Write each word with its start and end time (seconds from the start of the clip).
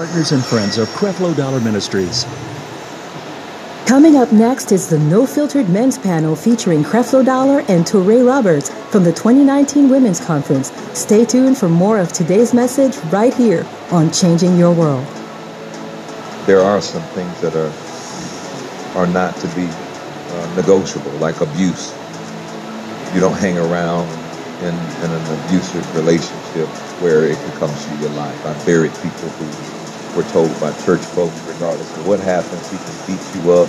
Partners 0.00 0.32
and 0.32 0.42
friends 0.42 0.78
of 0.78 0.88
Creflo 0.88 1.36
Dollar 1.36 1.60
Ministries. 1.60 2.24
Coming 3.84 4.16
up 4.16 4.32
next 4.32 4.72
is 4.72 4.88
the 4.88 4.98
No 4.98 5.26
Filtered 5.26 5.68
Men's 5.68 5.98
Panel 5.98 6.34
featuring 6.34 6.82
Creflo 6.82 7.22
Dollar 7.22 7.60
and 7.68 7.84
Touré 7.84 8.26
Roberts 8.26 8.70
from 8.90 9.04
the 9.04 9.12
2019 9.12 9.90
Women's 9.90 10.18
Conference. 10.18 10.72
Stay 10.98 11.26
tuned 11.26 11.58
for 11.58 11.68
more 11.68 11.98
of 11.98 12.14
today's 12.14 12.54
message 12.54 12.96
right 13.12 13.34
here 13.34 13.66
on 13.90 14.10
Changing 14.10 14.56
Your 14.56 14.72
World. 14.72 15.04
There 16.46 16.62
are 16.62 16.80
some 16.80 17.02
things 17.12 17.38
that 17.42 17.54
are 17.54 17.70
are 18.98 19.06
not 19.06 19.36
to 19.36 19.48
be 19.48 19.66
uh, 19.68 20.54
negotiable, 20.56 21.12
like 21.18 21.42
abuse. 21.42 21.92
You 23.12 23.20
don't 23.20 23.36
hang 23.36 23.58
around 23.58 24.08
in, 24.62 24.74
in 25.04 25.10
an 25.10 25.44
abusive 25.44 25.84
relationship 25.94 26.68
where 27.02 27.24
it 27.24 27.36
could 27.36 27.54
come 27.54 27.74
to 27.74 27.96
your 28.00 28.10
life. 28.12 28.46
I've 28.46 28.64
buried 28.64 28.92
people 28.94 29.28
who 29.28 29.69
we're 30.16 30.28
told 30.28 30.58
by 30.60 30.72
church 30.84 31.02
folks, 31.02 31.36
regardless 31.46 31.96
of 31.96 32.06
what 32.06 32.20
happens, 32.20 32.68
he 32.70 32.78
can 32.78 32.96
beat 33.06 33.22
you 33.34 33.52
up, 33.52 33.68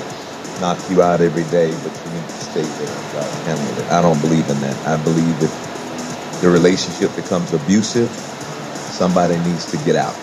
knock 0.62 0.78
you 0.90 1.02
out 1.02 1.22
every 1.22 1.44
day, 1.46 1.72
but 1.84 1.94
you 2.06 2.12
need 2.12 2.28
to 2.28 2.42
stay 2.44 2.64
there 2.64 2.90
and 2.90 3.14
God 3.14 3.32
handle 3.46 3.80
it. 3.80 3.92
I 3.92 4.02
don't 4.02 4.20
believe 4.22 4.50
in 4.50 4.60
that. 4.62 4.78
I 4.88 4.98
believe 4.98 5.42
if 5.44 6.42
the 6.42 6.50
relationship 6.50 7.16
becomes 7.16 7.54
abusive, 7.54 8.10
somebody 8.10 9.38
needs 9.38 9.70
to 9.72 9.78
get 9.86 9.96
out. 9.96 10.18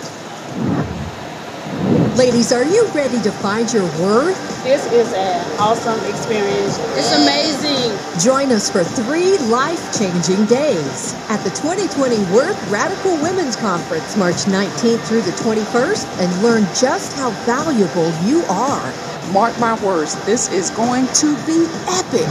Ladies, 2.18 2.50
are 2.52 2.64
you 2.64 2.84
ready 2.88 3.22
to 3.22 3.30
find 3.30 3.72
your 3.72 3.84
worth? 4.02 4.64
This 4.64 4.84
is 4.90 5.12
an 5.12 5.60
awesome 5.60 6.04
experience. 6.04 6.76
It's 6.98 7.12
amazing. 7.14 7.96
Join 8.18 8.50
us 8.50 8.68
for 8.68 8.82
three 8.82 9.38
life 9.46 9.96
changing 9.96 10.44
days 10.46 11.14
at 11.30 11.36
the 11.44 11.50
2020 11.50 12.16
Worth 12.34 12.58
Radical 12.72 13.12
Women's 13.22 13.54
Conference, 13.54 14.16
March 14.16 14.50
19th 14.50 14.98
through 15.06 15.22
the 15.22 15.30
21st, 15.30 16.08
and 16.18 16.42
learn 16.42 16.64
just 16.74 17.16
how 17.16 17.30
valuable 17.46 18.10
you 18.26 18.42
are. 18.50 18.92
Mark 19.30 19.56
my 19.60 19.78
words, 19.86 20.16
this 20.26 20.50
is 20.50 20.70
going 20.70 21.06
to 21.22 21.36
be 21.46 21.68
epic. 21.86 22.26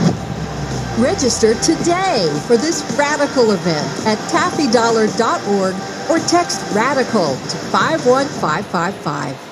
Register 0.98 1.54
today 1.62 2.28
for 2.46 2.58
this 2.58 2.84
radical 2.98 3.52
event 3.52 3.88
at 4.04 4.18
taffydollar.org 4.28 5.74
or 6.10 6.18
text 6.28 6.60
radical 6.76 7.36
to 7.48 7.56
51555. 7.72 9.47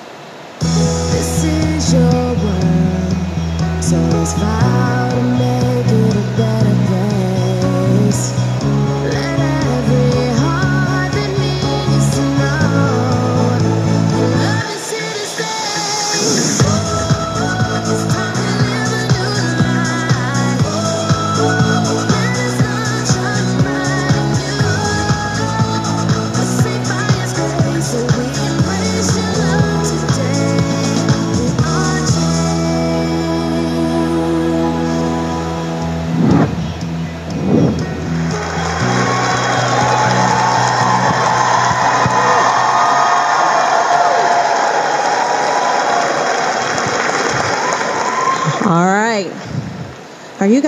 So 1.87 1.97
let's 4.11 4.33
vow 4.33 5.36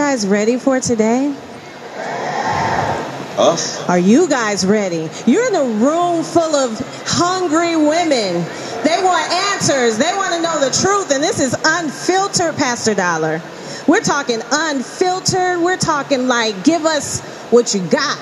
guys 0.10 0.26
ready 0.26 0.58
for 0.58 0.80
today? 0.80 1.32
Us? 3.38 3.88
Are 3.88 4.00
you 4.00 4.28
guys 4.28 4.66
ready? 4.66 5.08
You're 5.28 5.48
in 5.50 5.56
a 5.56 5.64
room 5.86 6.24
full 6.24 6.56
of 6.56 6.80
hungry 7.06 7.76
women. 7.76 8.44
They 8.84 9.04
want 9.04 9.32
answers. 9.32 10.00
They 10.00 10.12
want 10.16 10.34
to 10.34 10.42
know 10.42 10.60
the 10.62 10.76
truth. 10.76 11.12
And 11.12 11.22
this 11.22 11.40
is 11.40 11.56
unfiltered, 11.64 12.56
Pastor 12.56 12.96
Dollar. 12.96 13.40
We're 13.88 14.02
talking 14.02 14.42
unfiltered. 14.52 15.60
We're 15.62 15.78
talking 15.78 16.28
like, 16.28 16.64
give 16.64 16.88
us 16.88 17.22
what 17.52 17.76
you 17.76 17.82
got. 17.88 18.20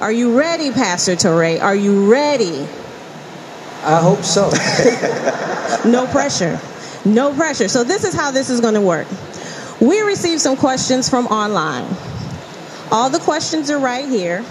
Are 0.00 0.10
you 0.10 0.38
ready, 0.38 0.70
Pastor 0.70 1.16
Touré? 1.16 1.60
Are 1.60 1.76
you 1.76 2.10
ready? 2.10 2.66
I 3.84 4.00
hope 4.00 4.22
so. 4.22 4.50
No 5.88 6.06
pressure. 6.06 6.58
No 7.04 7.32
pressure. 7.34 7.68
So 7.68 7.84
this 7.84 8.04
is 8.04 8.14
how 8.14 8.30
this 8.30 8.50
is 8.50 8.60
going 8.60 8.74
to 8.74 8.80
work. 8.80 9.06
We 9.80 10.02
received 10.02 10.42
some 10.42 10.58
questions 10.58 11.08
from 11.08 11.26
online. 11.28 11.88
All 12.92 13.08
the 13.08 13.18
questions 13.18 13.70
are 13.70 13.78
right 13.78 14.06
here 14.06 14.44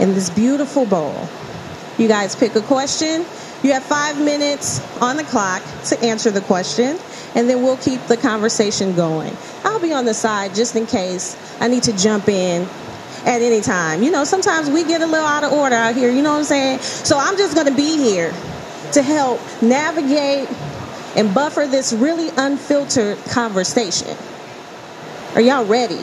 in 0.00 0.14
this 0.14 0.30
beautiful 0.30 0.86
bowl. 0.86 1.28
You 1.98 2.08
guys 2.08 2.34
pick 2.34 2.54
a 2.54 2.62
question. 2.62 3.26
You 3.62 3.74
have 3.74 3.82
five 3.82 4.18
minutes 4.18 4.80
on 5.02 5.18
the 5.18 5.24
clock 5.24 5.62
to 5.88 6.00
answer 6.00 6.30
the 6.30 6.40
question, 6.40 6.98
and 7.34 7.50
then 7.50 7.62
we'll 7.62 7.76
keep 7.76 8.00
the 8.06 8.16
conversation 8.16 8.94
going. 8.94 9.36
I'll 9.64 9.80
be 9.80 9.92
on 9.92 10.06
the 10.06 10.14
side 10.14 10.54
just 10.54 10.76
in 10.76 10.86
case 10.86 11.36
I 11.60 11.68
need 11.68 11.82
to 11.82 11.92
jump 11.94 12.26
in 12.28 12.66
at 13.26 13.42
any 13.42 13.60
time. 13.60 14.02
You 14.02 14.10
know, 14.10 14.24
sometimes 14.24 14.70
we 14.70 14.82
get 14.82 15.02
a 15.02 15.06
little 15.06 15.26
out 15.26 15.44
of 15.44 15.52
order 15.52 15.74
out 15.74 15.94
here, 15.94 16.10
you 16.10 16.22
know 16.22 16.32
what 16.32 16.38
I'm 16.38 16.44
saying? 16.44 16.78
So 16.78 17.18
I'm 17.18 17.36
just 17.36 17.54
going 17.54 17.66
to 17.66 17.74
be 17.74 17.98
here 17.98 18.32
to 18.92 19.02
help 19.02 19.40
navigate 19.60 20.48
and 21.16 21.34
buffer 21.34 21.66
this 21.66 21.92
really 21.92 22.30
unfiltered 22.38 23.18
conversation. 23.26 24.16
Are 25.34 25.40
y'all 25.40 25.64
ready? 25.64 26.02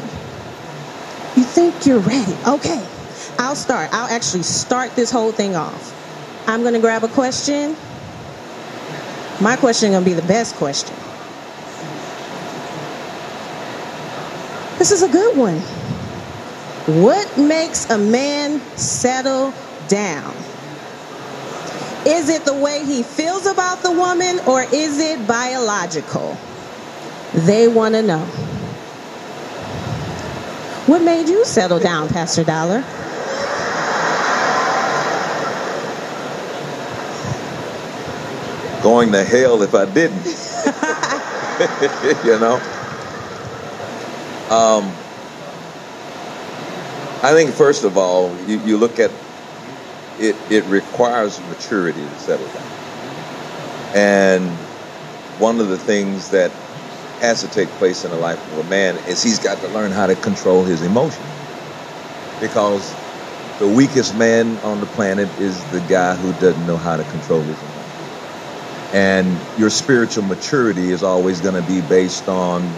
You 1.35 1.43
think 1.43 1.85
you're 1.85 1.99
ready? 1.99 2.35
Okay. 2.47 2.85
I'll 3.37 3.55
start. 3.55 3.89
I'll 3.91 4.09
actually 4.09 4.43
start 4.43 4.95
this 4.95 5.11
whole 5.11 5.31
thing 5.31 5.55
off. 5.55 5.93
I'm 6.47 6.61
going 6.61 6.73
to 6.73 6.79
grab 6.79 7.03
a 7.03 7.07
question. 7.09 7.75
My 9.41 9.55
question 9.57 9.89
is 9.89 9.93
going 9.93 10.03
to 10.05 10.09
be 10.09 10.13
the 10.13 10.27
best 10.27 10.55
question. 10.55 10.95
This 14.77 14.91
is 14.91 15.03
a 15.03 15.09
good 15.09 15.35
one. 15.35 15.59
What 17.03 17.37
makes 17.37 17.89
a 17.89 17.97
man 17.97 18.61
settle 18.77 19.53
down? 19.87 20.35
Is 22.05 22.29
it 22.29 22.45
the 22.45 22.53
way 22.53 22.85
he 22.85 23.01
feels 23.01 23.47
about 23.47 23.81
the 23.81 23.91
woman 23.91 24.39
or 24.47 24.61
is 24.61 24.99
it 24.99 25.27
biological? 25.27 26.37
They 27.33 27.67
want 27.67 27.95
to 27.95 28.03
know. 28.03 28.23
What 30.87 31.01
made 31.01 31.27
you 31.27 31.43
settle 31.45 31.79
down, 31.79 32.09
Pastor 32.09 32.43
Dollar? 32.43 32.81
Going 38.83 39.11
to 39.13 39.23
hell 39.23 39.63
if 39.63 39.73
I 39.73 39.85
didn't. 39.91 40.25
you 42.25 42.39
know? 42.39 42.55
Um, 44.49 44.85
I 47.23 47.31
think, 47.33 47.51
first 47.51 47.83
of 47.83 47.97
all, 47.97 48.35
you, 48.45 48.59
you 48.59 48.77
look 48.77 48.99
at 48.99 49.11
it, 50.19 50.35
it 50.51 50.65
requires 50.65 51.39
maturity 51.47 52.01
to 52.01 52.19
settle 52.19 52.45
down. 52.45 52.63
And 53.95 54.49
one 55.39 55.59
of 55.59 55.69
the 55.69 55.77
things 55.77 56.29
that 56.29 56.51
has 57.19 57.41
to 57.41 57.47
take 57.47 57.69
place 57.77 58.03
in 58.03 58.11
the 58.11 58.17
life 58.17 58.39
of 58.51 58.57
a 58.57 58.63
man 58.63 58.97
is 58.97 59.23
he's 59.23 59.39
got 59.39 59.59
to 59.59 59.67
learn 59.67 59.91
how 59.91 60.07
to 60.07 60.15
control 60.15 60.63
his 60.63 60.81
emotions. 60.81 61.29
Because 62.39 62.95
the 63.57 63.67
weakest 63.67 64.15
man 64.15 64.59
on 64.59 64.79
the 64.81 64.85
planet 64.85 65.29
is 65.39 65.65
the 65.71 65.79
guy 65.79 66.15
who 66.15 66.33
doesn't 66.33 66.65
know 66.65 66.77
how 66.77 66.97
to 66.97 67.03
control 67.05 67.41
his 67.41 67.61
emotions. 67.61 67.85
And 68.93 69.39
your 69.57 69.69
spiritual 69.69 70.23
maturity 70.23 70.91
is 70.91 71.03
always 71.03 71.41
going 71.41 71.55
to 71.55 71.61
be 71.61 71.81
based 71.81 72.27
on 72.27 72.75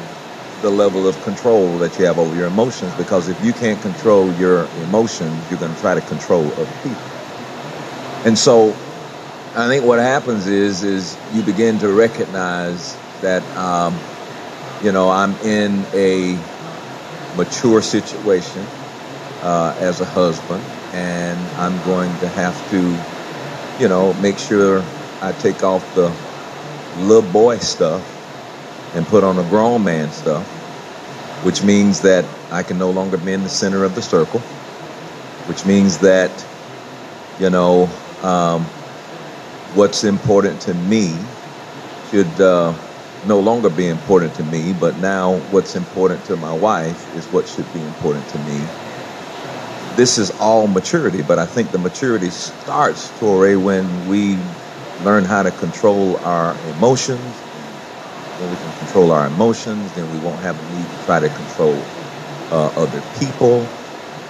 the 0.61 0.71
level 0.71 1.07
of 1.07 1.21
control 1.21 1.77
that 1.79 1.97
you 1.99 2.05
have 2.05 2.17
over 2.17 2.35
your 2.35 2.47
emotions. 2.47 2.93
Because 2.95 3.27
if 3.27 3.43
you 3.43 3.53
can't 3.53 3.81
control 3.81 4.33
your 4.33 4.65
emotions, 4.81 5.49
you're 5.49 5.59
going 5.59 5.73
to 5.73 5.79
try 5.79 5.95
to 5.95 6.01
control 6.01 6.51
other 6.53 6.73
people. 6.83 7.03
And 8.25 8.37
so 8.37 8.75
I 9.55 9.67
think 9.67 9.83
what 9.83 9.99
happens 9.99 10.47
is 10.47 10.83
is 10.83 11.17
you 11.31 11.43
begin 11.43 11.79
to 11.79 11.91
recognize 11.91 12.97
that 13.21 13.43
um, 13.57 13.99
you 14.83 14.91
know 14.91 15.09
I'm 15.09 15.35
in 15.41 15.85
a 15.93 16.37
mature 17.35 17.81
situation 17.81 18.65
uh, 19.41 19.75
as 19.79 20.01
a 20.01 20.05
husband, 20.05 20.63
and 20.93 21.39
I'm 21.57 21.81
going 21.83 22.15
to 22.19 22.27
have 22.29 22.69
to 22.71 22.97
you 23.81 23.87
know 23.87 24.13
make 24.15 24.37
sure 24.37 24.83
I 25.21 25.31
take 25.33 25.63
off 25.63 25.95
the 25.95 26.11
little 26.97 27.29
boy 27.31 27.57
stuff 27.57 28.03
and 28.95 29.05
put 29.07 29.23
on 29.23 29.35
the 29.35 29.43
grown 29.43 29.83
man 29.83 30.11
stuff, 30.11 30.45
which 31.43 31.63
means 31.63 32.01
that 32.01 32.25
I 32.51 32.63
can 32.63 32.77
no 32.77 32.89
longer 32.89 33.17
be 33.17 33.33
in 33.33 33.43
the 33.43 33.49
center 33.49 33.83
of 33.83 33.95
the 33.95 34.01
circle, 34.01 34.39
which 35.47 35.65
means 35.65 35.99
that 35.99 36.31
you 37.39 37.49
know 37.49 37.89
um, 38.23 38.63
what's 39.75 40.03
important 40.03 40.61
to 40.61 40.73
me 40.73 41.17
should 42.09 42.39
uh, 42.41 42.73
no 43.23 43.39
longer 43.39 43.69
be 43.69 43.87
important 43.87 44.35
to 44.35 44.43
me, 44.43 44.73
but 44.73 44.97
now 44.97 45.33
what's 45.33 45.75
important 45.75 46.25
to 46.25 46.37
my 46.37 46.53
wife 46.53 47.07
is 47.13 47.31
what 47.31 47.47
should 47.47 47.71
be 47.73 47.83
important 47.83 48.29
to 48.29 48.39
me. 48.39 48.61
This 49.97 50.17
is 50.17 50.31
all 50.39 50.67
maturity, 50.67 51.23
but 51.23 51.39
I 51.39 51.45
think 51.45 51.71
the 51.71 51.79
maturity 51.79 52.29
starts, 52.29 53.11
Touré, 53.19 53.61
when 53.61 54.05
we 54.05 54.37
learn 55.01 55.25
how 55.25 55.43
to 55.43 55.51
control 55.51 56.19
our 56.23 56.55
emotions. 56.69 57.43
When 58.37 58.49
we 58.51 58.57
can 58.57 58.71
control 58.73 59.11
our 59.11 59.25
emotions, 59.25 59.93
then 59.93 60.09
we 60.11 60.19
won't 60.19 60.43
have 60.43 60.59
a 60.59 60.63
need 60.63 60.89
to 60.91 61.05
try 61.05 61.19
to 61.19 61.29
control 61.29 61.87
uh, 62.51 62.67
other 62.75 63.01
people. 63.01 63.67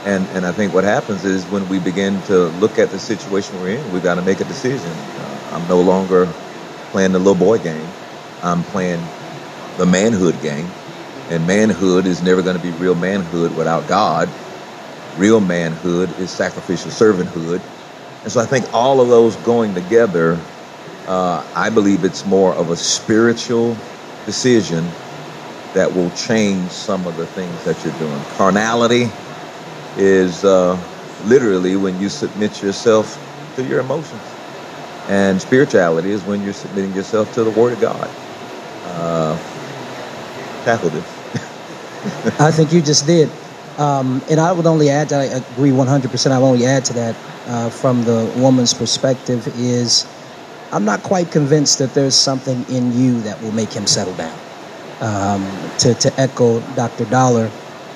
And, 0.05 0.27
and 0.29 0.45
I 0.45 0.53
think 0.53 0.73
what 0.73 0.85
happens 0.85 1.25
is 1.25 1.47
when 1.47 1.67
we 1.67 1.79
begin 1.79 2.21
to 2.23 2.47
look 2.47 2.79
at 2.79 2.91
the 2.91 2.99
situation 2.99 3.59
we're 3.59 3.69
in, 3.69 3.91
we've 3.91 4.03
got 4.03 4.15
to 4.15 4.21
make 4.21 4.39
a 4.39 4.45
decision. 4.45 4.91
Uh, 5.17 5.39
I'm 5.51 5.67
no 5.67 5.81
longer 5.81 6.33
playing 6.91 7.11
the 7.13 7.19
little 7.19 7.35
boy 7.35 7.57
game. 7.59 7.93
I'm 8.43 8.63
playing 8.63 9.03
the 9.77 9.85
manhood 9.85 10.41
game. 10.41 10.71
And 11.29 11.45
manhood 11.45 12.07
is 12.07 12.21
never 12.21 12.41
going 12.41 12.55
to 12.55 12.61
be 12.61 12.71
real 12.71 12.95
manhood 12.95 13.55
without 13.55 13.87
God. 13.87 14.29
Real 15.17 15.41
manhood 15.41 16.17
is 16.19 16.31
sacrificial 16.31 16.91
servanthood. 16.91 17.61
And 18.23 18.31
so 18.31 18.39
I 18.39 18.45
think 18.45 18.73
all 18.73 19.01
of 19.01 19.09
those 19.09 19.35
going 19.37 19.73
together, 19.73 20.39
uh, 21.07 21.45
I 21.55 21.69
believe 21.69 22.03
it's 22.03 22.25
more 22.25 22.53
of 22.53 22.69
a 22.69 22.75
spiritual 22.75 23.75
decision 24.25 24.89
that 25.73 25.93
will 25.93 26.09
change 26.11 26.71
some 26.71 27.05
of 27.07 27.17
the 27.17 27.25
things 27.25 27.63
that 27.65 27.83
you're 27.83 27.97
doing. 27.99 28.19
Carnality 28.37 29.09
is 29.97 30.45
uh, 30.45 30.77
literally 31.25 31.75
when 31.75 31.99
you 31.99 32.09
submit 32.09 32.61
yourself 32.61 33.19
to 33.55 33.63
your 33.63 33.79
emotions. 33.79 34.23
And 35.07 35.41
spirituality 35.41 36.11
is 36.11 36.23
when 36.23 36.43
you're 36.43 36.53
submitting 36.53 36.93
yourself 36.93 37.33
to 37.33 37.43
the 37.43 37.51
Word 37.51 37.73
of 37.73 37.81
God. 37.81 38.09
Uh, 38.95 39.37
tackle 40.63 40.89
this. 40.89 41.05
I 42.39 42.51
think 42.51 42.71
you 42.71 42.81
just 42.81 43.05
did. 43.05 43.29
Um, 43.77 44.21
and 44.29 44.39
I 44.39 44.51
would 44.51 44.65
only 44.65 44.89
add 44.89 45.09
that 45.09 45.21
I 45.21 45.25
agree 45.25 45.71
100%. 45.71 46.31
I 46.31 46.39
would 46.39 46.45
only 46.45 46.65
add 46.65 46.85
to 46.85 46.93
that 46.93 47.15
uh, 47.47 47.69
from 47.69 48.03
the 48.03 48.31
woman's 48.37 48.73
perspective 48.73 49.47
is 49.59 50.05
I'm 50.71 50.83
not 50.83 51.01
quite 51.03 51.31
convinced 51.31 51.79
that 51.79 51.93
there's 51.93 52.15
something 52.15 52.65
in 52.69 52.91
you 52.99 53.21
that 53.21 53.41
will 53.41 53.53
make 53.53 53.71
him 53.71 53.87
settle 53.87 54.13
down. 54.15 54.37
Um, 54.99 55.45
to, 55.79 55.93
to 55.93 56.19
echo 56.19 56.59
Dr. 56.75 57.05
Dollar, 57.05 57.51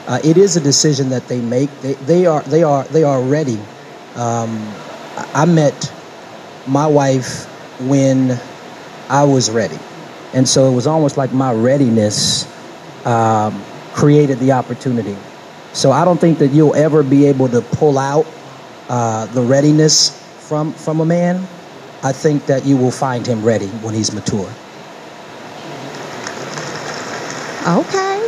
uh, 0.08 0.20
it 0.24 0.38
is 0.38 0.56
a 0.56 0.62
decision 0.62 1.10
that 1.10 1.28
they 1.28 1.42
make. 1.42 1.70
They, 1.82 1.94
they 1.94 2.26
are 2.26 2.44
they 2.44 2.64
are 2.64 2.84
they 2.86 3.04
are 3.04 3.22
ready. 3.22 3.60
Um, 4.16 4.62
I 5.34 5.46
met 5.46 5.92
my 6.68 6.86
wife 6.88 7.46
when 7.88 8.40
I 9.10 9.24
was 9.24 9.50
ready, 9.50 9.80
and 10.34 10.48
so 10.48 10.72
it 10.72 10.76
was 10.76 10.88
almost 10.88 11.18
like 11.18 11.34
my 11.34 11.52
readiness 11.52 12.46
um, 13.06 13.62
created 13.94 14.40
the 14.40 14.54
opportunity. 14.54 15.16
So 15.74 15.92
I 15.92 16.06
don't 16.06 16.20
think 16.20 16.40
that 16.40 16.50
you'll 16.50 16.76
ever 16.76 17.04
be 17.04 17.26
able 17.26 17.50
to 17.50 17.62
pull 17.62 17.98
out 17.98 18.26
uh, 18.90 19.26
the 19.28 19.42
readiness 19.42 20.10
from 20.48 20.74
from 20.74 21.00
a 21.00 21.06
man. 21.06 21.48
I 22.04 22.12
think 22.12 22.46
that 22.48 22.66
you 22.66 22.78
will 22.78 22.92
find 22.92 23.26
him 23.26 23.44
ready 23.44 23.68
when 23.68 23.94
he's 23.94 24.12
mature. 24.12 24.50
Okay. 27.68 28.28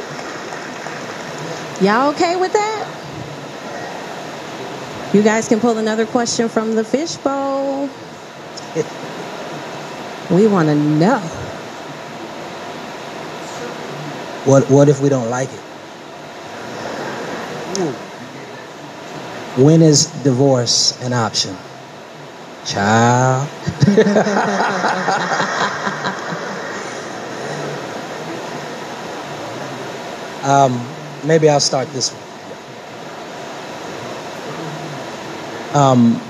Y'all 1.82 2.12
okay 2.14 2.36
with 2.36 2.54
that? 2.54 2.88
You 5.14 5.22
guys 5.22 5.48
can 5.48 5.60
pull 5.60 5.78
another 5.80 6.06
question 6.06 6.50
from 6.50 6.76
the 6.76 6.84
fishbowl. 6.84 7.90
We 10.32 10.48
want 10.48 10.70
to 10.70 10.76
know. 10.76 11.43
What 14.46 14.70
what 14.70 14.90
if 14.90 15.00
we 15.02 15.10
don't 15.10 15.30
like 15.30 15.50
it? 15.54 15.60
When 19.56 19.82
is 19.82 20.08
divorce 20.24 21.00
an 21.02 21.14
option? 21.14 21.56
Child. 22.66 23.48
um, 30.44 30.86
maybe 31.24 31.50
I'll 31.50 31.60
start 31.60 31.88
this 31.94 32.12
one. 32.12 32.22
Um, 35.76 36.22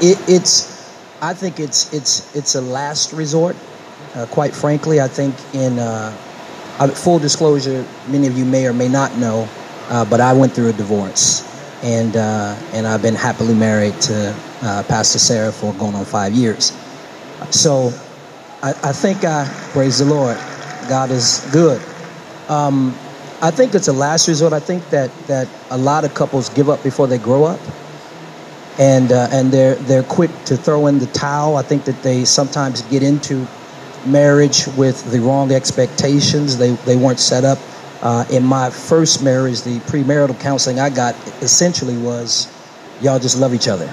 it, 0.00 0.18
it's, 0.28 0.74
I 1.22 1.34
think 1.34 1.60
it's 1.60 1.92
it's 1.92 2.34
it's 2.36 2.54
a 2.54 2.60
last 2.60 3.12
resort. 3.12 3.56
Uh, 4.16 4.24
quite 4.24 4.54
frankly, 4.54 4.98
I 4.98 5.08
think 5.08 5.34
in 5.52 5.78
uh, 5.78 6.10
full 6.94 7.18
disclosure, 7.18 7.84
many 8.08 8.26
of 8.26 8.38
you 8.38 8.46
may 8.46 8.66
or 8.66 8.72
may 8.72 8.88
not 8.88 9.14
know, 9.18 9.46
uh, 9.90 10.06
but 10.06 10.22
I 10.22 10.32
went 10.32 10.54
through 10.54 10.70
a 10.70 10.72
divorce, 10.72 11.44
and 11.82 12.16
uh, 12.16 12.56
and 12.72 12.86
I've 12.86 13.02
been 13.02 13.14
happily 13.14 13.52
married 13.52 14.00
to 14.02 14.34
uh, 14.62 14.82
Pastor 14.84 15.18
Sarah 15.18 15.52
for 15.52 15.74
going 15.74 15.94
on 15.94 16.06
five 16.06 16.32
years. 16.32 16.72
So, 17.50 17.92
I, 18.62 18.70
I 18.70 18.92
think 18.92 19.22
I 19.24 19.44
praise 19.72 19.98
the 19.98 20.06
Lord. 20.06 20.38
God 20.88 21.10
is 21.10 21.46
good. 21.52 21.82
Um, 22.48 22.96
I 23.42 23.50
think 23.50 23.74
it's 23.74 23.88
a 23.88 23.92
last 23.92 24.28
resort. 24.28 24.54
I 24.54 24.60
think 24.60 24.88
that 24.88 25.10
that 25.26 25.46
a 25.68 25.76
lot 25.76 26.04
of 26.04 26.14
couples 26.14 26.48
give 26.48 26.70
up 26.70 26.82
before 26.82 27.06
they 27.06 27.18
grow 27.18 27.44
up, 27.44 27.60
and 28.78 29.12
uh, 29.12 29.28
and 29.30 29.52
they're 29.52 29.74
they're 29.74 30.04
quick 30.04 30.30
to 30.46 30.56
throw 30.56 30.86
in 30.86 31.00
the 31.00 31.06
towel. 31.08 31.56
I 31.56 31.62
think 31.62 31.84
that 31.84 32.02
they 32.02 32.24
sometimes 32.24 32.80
get 32.80 33.02
into 33.02 33.46
marriage 34.06 34.66
with 34.76 35.10
the 35.10 35.20
wrong 35.20 35.52
expectations. 35.52 36.56
They 36.56 36.72
they 36.72 36.96
weren't 36.96 37.20
set 37.20 37.44
up. 37.44 37.58
Uh, 38.02 38.24
in 38.30 38.44
my 38.44 38.70
first 38.70 39.22
marriage, 39.22 39.62
the 39.62 39.78
premarital 39.80 40.38
counseling 40.40 40.78
I 40.78 40.90
got 40.90 41.14
essentially 41.42 41.96
was, 41.96 42.46
y'all 43.00 43.18
just 43.18 43.38
love 43.38 43.54
each 43.54 43.68
other, 43.68 43.92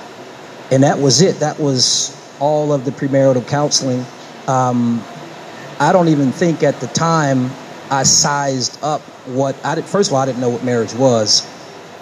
and 0.72 0.84
that 0.84 1.00
was 1.00 1.22
it. 1.22 1.40
That 1.40 1.60
was 1.60 2.16
all 2.40 2.74
of 2.74 2.86
the 2.86 2.92
premarital 2.92 3.48
counseling. 3.48 4.06
Um, 4.48 5.02
I 5.80 5.92
don't 5.94 6.10
even 6.10 6.32
think 6.32 6.64
at 6.64 6.80
the 6.80 6.88
time 6.88 7.50
I 7.90 8.04
sized 8.04 8.78
up 8.84 9.02
what 9.28 9.56
I 9.66 9.76
did. 9.76 9.86
First 9.86 10.10
of 10.10 10.16
all, 10.16 10.22
I 10.22 10.26
didn't 10.26 10.42
know 10.42 10.50
what 10.50 10.64
marriage 10.64 10.94
was, 10.94 11.48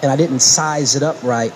and 0.02 0.10
I 0.10 0.16
didn't 0.16 0.40
size 0.40 0.96
it 0.96 1.02
up 1.02 1.22
right. 1.22 1.52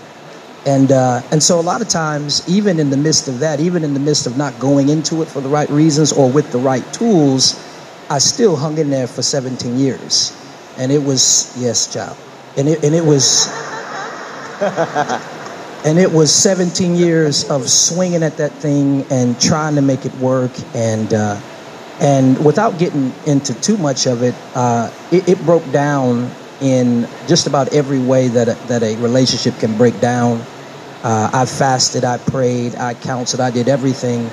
And 0.66 0.90
uh, 0.90 1.22
and 1.30 1.42
so 1.42 1.60
a 1.60 1.62
lot 1.62 1.80
of 1.80 1.88
times, 1.88 2.46
even 2.48 2.80
in 2.80 2.90
the 2.90 2.96
midst 2.96 3.28
of 3.28 3.38
that, 3.38 3.60
even 3.60 3.84
in 3.84 3.94
the 3.94 4.00
midst 4.00 4.26
of 4.26 4.36
not 4.36 4.58
going 4.58 4.88
into 4.88 5.22
it 5.22 5.28
for 5.28 5.40
the 5.40 5.48
right 5.48 5.70
reasons 5.70 6.12
or 6.12 6.30
with 6.30 6.50
the 6.50 6.58
right 6.58 6.84
tools, 6.92 7.54
I 8.10 8.18
still 8.18 8.56
hung 8.56 8.76
in 8.78 8.90
there 8.90 9.06
for 9.06 9.22
17 9.22 9.78
years, 9.78 10.36
and 10.76 10.90
it 10.90 11.02
was 11.02 11.54
yes, 11.56 11.92
child, 11.92 12.16
and 12.56 12.68
it 12.68 12.84
and 12.84 12.94
it 12.94 13.04
was. 13.04 13.48
and 15.84 15.98
it 15.98 16.10
was 16.10 16.32
17 16.32 16.96
years 16.96 17.48
of 17.50 17.68
swinging 17.68 18.22
at 18.22 18.38
that 18.38 18.50
thing 18.52 19.04
and 19.10 19.38
trying 19.40 19.74
to 19.76 19.82
make 19.82 20.04
it 20.04 20.14
work 20.14 20.50
and 20.74 21.12
uh, 21.12 21.38
and 22.00 22.44
without 22.44 22.78
getting 22.78 23.12
into 23.26 23.54
too 23.60 23.76
much 23.76 24.06
of 24.06 24.22
it, 24.22 24.34
uh, 24.54 24.90
it, 25.10 25.28
it, 25.28 25.44
broke 25.46 25.70
down 25.72 26.30
in 26.60 27.08
just 27.26 27.46
about 27.46 27.72
every 27.72 28.00
way 28.00 28.28
that 28.28 28.48
a, 28.48 28.54
that 28.68 28.82
a 28.82 28.96
relationship 28.96 29.58
can 29.58 29.76
break 29.78 29.98
down. 30.00 30.44
Uh, 31.02 31.30
I 31.32 31.46
fasted, 31.46 32.04
I 32.04 32.18
prayed, 32.18 32.74
I 32.74 32.94
counseled, 32.94 33.40
I 33.40 33.50
did 33.50 33.68
everything, 33.68 34.28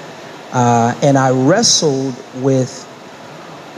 uh, 0.52 0.98
and 1.04 1.18
I 1.18 1.32
wrestled 1.32 2.16
with 2.42 2.90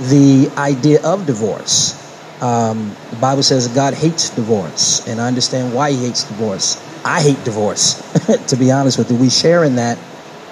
the 0.10 0.50
idea 0.58 1.04
of 1.04 1.26
divorce. 1.26 2.02
Um, 2.42 2.96
the 3.10 3.16
Bible 3.18 3.44
says 3.44 3.68
God 3.70 3.94
hates 3.94 4.30
divorce, 4.30 5.08
and 5.08 5.20
I 5.20 5.28
understand 5.28 5.74
why 5.74 5.92
He 5.92 6.06
hates 6.06 6.24
divorce. 6.24 6.82
I 7.04 7.22
hate 7.22 7.44
divorce, 7.44 8.02
to 8.48 8.56
be 8.56 8.72
honest 8.72 8.98
with 8.98 9.12
you. 9.12 9.18
We 9.18 9.30
share 9.30 9.64
in 9.64 9.76
that, 9.76 9.98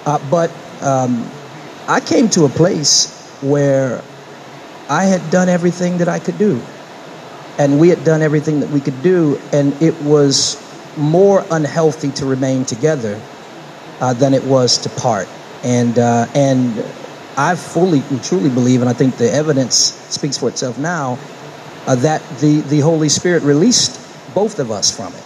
uh, 0.06 0.20
but 0.30 0.52
um, 0.82 1.26
I 1.88 2.00
came 2.00 2.30
to 2.30 2.46
a 2.46 2.50
place 2.50 3.10
where 3.42 4.02
I 4.90 5.06
had 5.06 5.30
done 5.32 5.50
everything 5.50 6.00
that 6.00 6.08
I 6.08 6.20
could 6.20 6.38
do. 6.38 6.62
And 7.58 7.80
we 7.80 7.90
had 7.90 8.04
done 8.04 8.22
everything 8.22 8.62
that 8.62 8.70
we 8.70 8.80
could 8.80 9.04
do, 9.04 9.40
and 9.52 9.80
it 9.82 10.02
was 10.02 10.63
more 10.98 11.46
unhealthy 11.52 12.12
to 12.12 12.26
remain 12.26 12.66
together 12.66 13.20
uh, 14.00 14.14
than 14.14 14.34
it 14.34 14.44
was 14.44 14.78
to 14.80 14.90
part. 14.90 15.28
And 15.64 15.98
uh, 15.98 16.28
and 16.36 16.84
I 17.38 17.56
fully 17.56 18.04
and 18.10 18.24
truly 18.24 18.50
believe, 18.50 18.82
and 18.82 18.90
I 18.90 18.94
think 18.94 19.18
the 19.18 19.32
evidence 19.32 19.76
speaks 19.76 20.38
for 20.38 20.50
itself 20.50 20.78
now, 20.78 21.18
uh, 21.88 21.96
that 21.96 22.22
the 22.40 22.62
the 22.62 22.80
Holy 22.80 23.10
Spirit 23.10 23.44
released 23.44 24.00
both 24.34 24.60
of 24.60 24.72
us 24.72 24.96
from 24.96 25.14
it. 25.14 25.24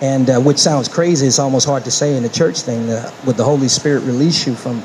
And 0.00 0.28
uh, 0.28 0.40
which 0.40 0.58
sounds 0.58 0.88
crazy, 0.88 1.28
it's 1.28 1.38
almost 1.38 1.64
hard 1.64 1.84
to 1.84 1.92
say 1.92 2.16
in 2.16 2.24
a 2.24 2.28
church 2.28 2.62
thing. 2.62 2.88
That 2.88 3.14
would 3.24 3.36
the 3.36 3.44
Holy 3.44 3.68
Spirit 3.68 4.00
release 4.00 4.46
you 4.46 4.54
from 4.54 4.82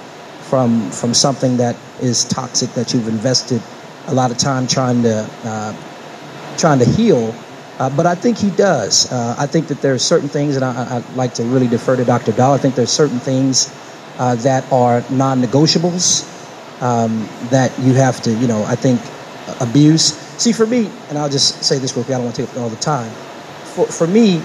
from 0.49 0.91
from 0.91 1.13
something 1.13 1.57
that 1.57 1.75
is 2.01 2.23
toxic 2.25 2.69
that 2.71 2.93
you've 2.93 3.07
invested 3.07 3.61
a 4.07 4.13
lot 4.13 4.31
of 4.31 4.37
time 4.37 4.67
trying 4.67 5.01
to 5.03 5.27
uh, 5.43 5.75
trying 6.57 6.79
to 6.79 6.85
heal. 6.85 7.33
Uh, 7.79 7.89
but 7.95 8.05
I 8.05 8.15
think 8.15 8.37
he 8.37 8.49
does. 8.49 9.11
Uh, 9.11 9.35
I 9.37 9.45
think 9.45 9.67
that 9.67 9.81
there 9.81 9.93
are 9.93 9.99
certain 9.99 10.29
things, 10.29 10.55
and 10.55 10.65
I, 10.65 10.97
would 10.97 11.15
like 11.15 11.35
to 11.35 11.43
really 11.43 11.67
defer 11.67 11.95
to 11.95 12.03
Dr. 12.03 12.31
Dahl. 12.31 12.53
I 12.53 12.57
think 12.57 12.75
there 12.75 12.83
are 12.83 12.87
certain 12.87 13.19
things 13.19 13.71
uh, 14.17 14.35
that 14.35 14.69
are 14.71 15.03
non-negotiables 15.11 16.25
um, 16.81 17.29
that 17.49 17.77
you 17.79 17.93
have 17.93 18.21
to, 18.23 18.33
you 18.33 18.47
know, 18.47 18.63
I 18.63 18.75
think 18.75 18.99
abuse. 19.61 20.17
See, 20.37 20.51
for 20.51 20.65
me, 20.65 20.89
and 21.09 21.17
I'll 21.17 21.29
just 21.29 21.63
say 21.63 21.77
this 21.77 21.95
real 21.95 22.03
quick. 22.03 22.15
I 22.15 22.17
don't 22.17 22.25
want 22.25 22.35
to 22.37 22.45
take 22.45 22.55
up 22.55 22.61
all 22.61 22.69
the 22.69 22.75
time. 22.77 23.11
For, 23.75 23.85
for 23.85 24.07
me, 24.07 24.41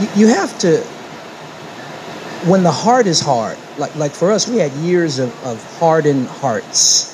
you, 0.00 0.08
you 0.16 0.26
have 0.28 0.58
to, 0.60 0.78
when 2.48 2.62
the 2.62 2.72
heart 2.72 3.06
is 3.06 3.20
hard, 3.20 3.58
like, 3.78 3.94
like 3.96 4.12
for 4.12 4.30
us, 4.30 4.48
we 4.48 4.56
had 4.56 4.72
years 4.72 5.18
of, 5.18 5.28
of 5.44 5.62
hardened 5.78 6.26
hearts 6.26 7.12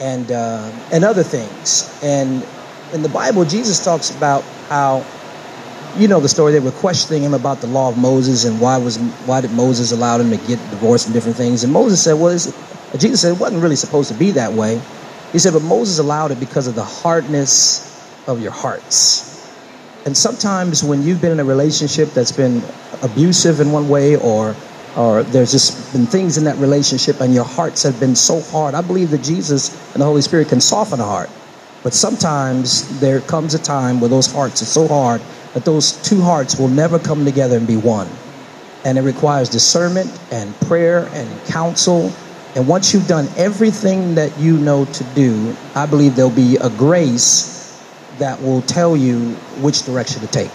and, 0.00 0.30
uh, 0.30 0.70
and 0.92 1.04
other 1.04 1.22
things. 1.22 1.98
And 2.02 2.44
in 2.94 3.02
the 3.02 3.08
Bible, 3.08 3.44
Jesus 3.44 3.84
talks 3.84 4.10
about 4.16 4.42
how, 4.68 5.04
you 5.98 6.06
know, 6.06 6.20
the 6.20 6.28
story 6.28 6.52
they 6.52 6.60
were 6.60 6.70
questioning 6.70 7.24
him 7.24 7.34
about 7.34 7.60
the 7.60 7.66
law 7.66 7.88
of 7.88 7.98
Moses 7.98 8.44
and 8.44 8.60
why 8.60 8.78
was 8.78 8.98
why 9.26 9.40
did 9.40 9.50
Moses 9.50 9.90
allow 9.90 10.18
him 10.18 10.30
to 10.30 10.36
get 10.46 10.58
divorced 10.70 11.06
and 11.06 11.14
different 11.14 11.36
things. 11.36 11.64
And 11.64 11.72
Moses 11.72 12.02
said, 12.02 12.14
well, 12.14 12.32
Jesus 12.96 13.20
said 13.20 13.34
it 13.34 13.40
wasn't 13.40 13.62
really 13.62 13.76
supposed 13.76 14.10
to 14.12 14.14
be 14.16 14.30
that 14.32 14.52
way. 14.52 14.80
He 15.32 15.40
said, 15.40 15.52
but 15.52 15.62
Moses 15.62 15.98
allowed 15.98 16.30
it 16.30 16.38
because 16.38 16.68
of 16.68 16.76
the 16.76 16.84
hardness 16.84 17.90
of 18.28 18.40
your 18.40 18.52
hearts. 18.52 19.32
And 20.06 20.16
sometimes 20.16 20.84
when 20.84 21.02
you've 21.02 21.20
been 21.20 21.32
in 21.32 21.40
a 21.40 21.44
relationship 21.44 22.10
that's 22.10 22.32
been 22.32 22.62
abusive 23.02 23.58
in 23.58 23.72
one 23.72 23.88
way 23.88 24.16
or 24.16 24.54
or 24.96 25.24
there's 25.24 25.50
just 25.50 25.92
been 25.92 26.06
things 26.06 26.38
in 26.38 26.44
that 26.44 26.56
relationship 26.58 27.20
and 27.20 27.34
your 27.34 27.44
hearts 27.44 27.82
have 27.82 27.98
been 27.98 28.14
so 28.14 28.40
hard. 28.40 28.76
I 28.76 28.80
believe 28.80 29.10
that 29.10 29.24
Jesus 29.24 29.74
and 29.92 30.00
the 30.00 30.04
Holy 30.04 30.22
Spirit 30.22 30.48
can 30.48 30.60
soften 30.60 31.00
a 31.00 31.04
heart. 31.04 31.28
But 31.84 31.92
sometimes 31.92 32.98
there 32.98 33.20
comes 33.20 33.52
a 33.52 33.58
time 33.58 34.00
where 34.00 34.08
those 34.08 34.32
hearts 34.32 34.62
are 34.62 34.64
so 34.64 34.88
hard 34.88 35.20
that 35.52 35.66
those 35.66 35.92
two 36.02 36.22
hearts 36.22 36.58
will 36.58 36.68
never 36.68 36.98
come 36.98 37.26
together 37.26 37.58
and 37.58 37.66
be 37.66 37.76
one. 37.76 38.08
And 38.86 38.96
it 38.96 39.02
requires 39.02 39.50
discernment 39.50 40.10
and 40.32 40.58
prayer 40.60 41.06
and 41.12 41.44
counsel. 41.44 42.10
And 42.56 42.66
once 42.66 42.94
you've 42.94 43.06
done 43.06 43.28
everything 43.36 44.14
that 44.14 44.36
you 44.38 44.56
know 44.56 44.86
to 44.86 45.04
do, 45.14 45.54
I 45.74 45.84
believe 45.84 46.16
there'll 46.16 46.30
be 46.30 46.56
a 46.56 46.70
grace 46.70 47.78
that 48.18 48.40
will 48.40 48.62
tell 48.62 48.96
you 48.96 49.34
which 49.60 49.82
direction 49.84 50.22
to 50.22 50.26
take. 50.28 50.50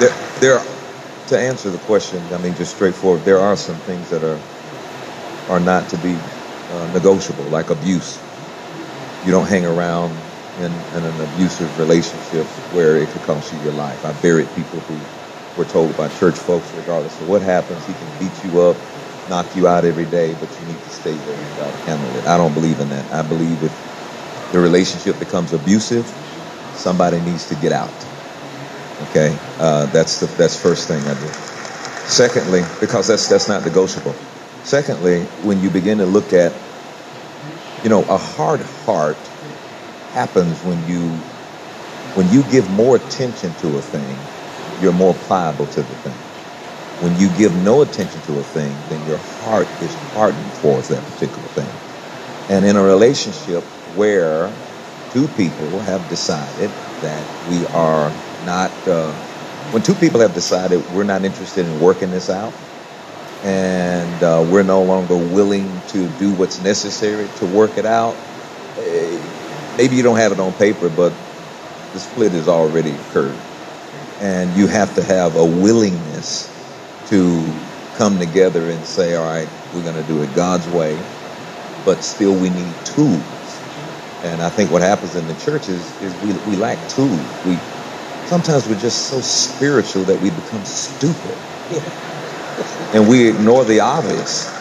There, 0.00 0.40
there, 0.40 0.64
to 1.28 1.38
answer 1.38 1.70
the 1.70 1.78
question, 1.86 2.20
I 2.32 2.38
mean, 2.38 2.54
just 2.56 2.74
straightforward, 2.74 3.24
there 3.24 3.38
are 3.38 3.56
some 3.56 3.76
things 3.76 4.10
that 4.10 4.24
are 4.24 4.40
are 5.48 5.60
not 5.60 5.90
to 5.90 5.98
be 5.98 6.20
uh, 6.70 6.86
negotiable, 6.86 7.44
like 7.44 7.70
abuse. 7.70 8.22
You 9.22 9.32
don't 9.32 9.48
hang 9.48 9.64
around 9.66 10.22
in, 10.56 10.84
in, 10.94 11.04
an 11.04 11.20
abusive 11.20 11.78
relationship 11.78 12.46
where 12.70 12.96
it 12.96 13.10
could 13.10 13.22
cost 13.22 13.52
you 13.52 13.58
your 13.60 13.72
life. 13.72 14.04
I 14.04 14.12
buried 14.12 14.54
people 14.54 14.80
who 14.80 15.00
were 15.56 15.64
told 15.64 15.96
by 15.96 16.08
church 16.08 16.38
folks, 16.38 16.72
regardless 16.74 17.20
of 17.20 17.26
what 17.26 17.42
happens, 17.42 17.86
he 17.86 17.94
can 17.94 18.10
beat 18.18 18.42
you 18.42 18.60
up, 18.60 18.76
knock 19.28 19.54
you 19.56 19.66
out 19.68 19.84
every 19.84 20.06
day, 20.06 20.34
but 20.34 20.58
you 20.58 20.66
need 20.66 20.82
to 20.84 20.90
stay 20.90 21.16
there 21.18 21.34
and 21.40 21.80
handle 21.84 22.16
it. 22.16 22.26
I 22.26 22.36
don't 22.36 22.54
believe 22.54 22.80
in 22.80 22.90
that. 22.90 23.12
I 23.12 23.22
believe 23.22 23.62
if 23.62 24.52
the 24.52 24.60
relationship 24.60 25.18
becomes 25.18 25.52
abusive, 25.52 26.06
somebody 26.72 27.20
needs 27.20 27.46
to 27.48 27.56
get 27.56 27.72
out. 27.72 28.04
Okay, 29.02 29.38
uh, 29.58 29.86
that's 29.86 30.20
the 30.20 30.26
that's 30.26 30.60
first 30.60 30.88
thing 30.88 31.02
I 31.04 31.14
do. 31.14 31.28
Secondly, 32.06 32.62
because 32.80 33.08
that's 33.08 33.28
that's 33.28 33.48
not 33.48 33.64
negotiable. 33.64 34.16
Secondly, 34.66 35.20
when 35.46 35.62
you 35.62 35.70
begin 35.70 35.98
to 35.98 36.06
look 36.06 36.32
at, 36.32 36.52
you 37.84 37.88
know, 37.88 38.02
a 38.02 38.18
hard 38.18 38.60
heart 38.62 39.16
happens 40.12 40.60
when 40.64 40.84
you 40.88 41.04
when 42.16 42.28
you 42.32 42.42
give 42.50 42.68
more 42.68 42.96
attention 42.96 43.52
to 43.62 43.78
a 43.78 43.80
thing, 43.80 44.18
you're 44.82 44.92
more 44.92 45.14
pliable 45.14 45.66
to 45.66 45.82
the 45.82 45.94
thing. 45.94 46.18
When 47.00 47.14
you 47.14 47.28
give 47.38 47.54
no 47.54 47.82
attention 47.82 48.20
to 48.22 48.40
a 48.40 48.42
thing, 48.42 48.76
then 48.88 49.06
your 49.06 49.18
heart 49.18 49.68
is 49.80 49.94
hardened 50.12 50.52
towards 50.56 50.88
that 50.88 51.04
particular 51.04 51.46
thing. 51.46 51.70
And 52.50 52.66
in 52.66 52.74
a 52.74 52.82
relationship 52.82 53.62
where 53.94 54.50
two 55.12 55.28
people 55.28 55.78
have 55.78 56.08
decided 56.08 56.70
that 57.02 57.24
we 57.48 57.64
are 57.66 58.10
not, 58.44 58.72
uh, 58.88 59.12
when 59.70 59.82
two 59.82 59.94
people 59.94 60.18
have 60.22 60.34
decided 60.34 60.78
we're 60.90 61.04
not 61.04 61.24
interested 61.24 61.66
in 61.66 61.78
working 61.78 62.10
this 62.10 62.28
out, 62.28 62.52
and 63.46 64.20
uh, 64.24 64.44
we're 64.44 64.64
no 64.64 64.82
longer 64.82 65.16
willing 65.16 65.80
to 65.88 66.08
do 66.08 66.32
what's 66.32 66.60
necessary 66.60 67.28
to 67.38 67.46
work 67.46 67.78
it 67.78 67.86
out. 67.86 68.16
Eh, 68.76 69.20
maybe 69.76 69.94
you 69.94 70.02
don't 70.02 70.16
have 70.16 70.32
it 70.32 70.40
on 70.40 70.52
paper, 70.54 70.88
but 70.88 71.12
the 71.92 72.00
split 72.00 72.32
has 72.32 72.48
already 72.48 72.90
occurred. 72.90 73.38
And 74.20 74.52
you 74.56 74.66
have 74.66 74.96
to 74.96 75.02
have 75.02 75.36
a 75.36 75.44
willingness 75.44 76.50
to 77.06 77.54
come 77.94 78.18
together 78.18 78.68
and 78.68 78.84
say, 78.84 79.14
all 79.14 79.24
right, 79.24 79.48
we're 79.72 79.84
going 79.84 79.94
to 79.94 80.02
do 80.02 80.20
it 80.22 80.34
God's 80.34 80.66
way, 80.68 80.96
but 81.84 82.02
still 82.02 82.34
we 82.34 82.50
need 82.50 82.74
tools. 82.84 83.22
And 84.24 84.42
I 84.42 84.50
think 84.50 84.72
what 84.72 84.82
happens 84.82 85.14
in 85.14 85.28
the 85.28 85.34
church 85.34 85.68
is, 85.68 86.02
is 86.02 86.20
we, 86.20 86.32
we 86.50 86.56
lack 86.56 86.88
tools. 86.88 87.44
We 87.44 87.58
sometimes 88.26 88.68
we're 88.68 88.74
just 88.74 89.06
so 89.06 89.20
spiritual 89.20 90.02
that 90.06 90.18
we 90.18 90.30
become 90.30 90.64
stupid. 90.64 91.38
Yeah 91.70 92.15
and 92.94 93.08
we 93.08 93.28
ignore 93.28 93.64
the 93.64 93.80
obvious. 93.80 94.52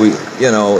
We, 0.00 0.08
you 0.44 0.50
know, 0.50 0.78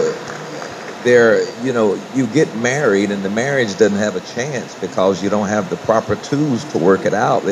there, 1.05 1.43
you 1.63 1.73
know, 1.73 1.95
you 2.15 2.27
get 2.27 2.57
married 2.57 3.11
and 3.11 3.23
the 3.23 3.31
marriage 3.31 3.77
doesn't 3.79 3.99
have 3.99 4.17
a 4.17 4.21
chance 4.21 4.75
because 4.75 5.23
you 5.23 5.31
don't 5.31 5.49
have 5.49 5.71
the 5.71 5.77
proper 5.77 6.17
tools 6.17 6.65
to 6.73 6.79
work 6.79 7.07
it 7.07 7.15
out. 7.15 7.45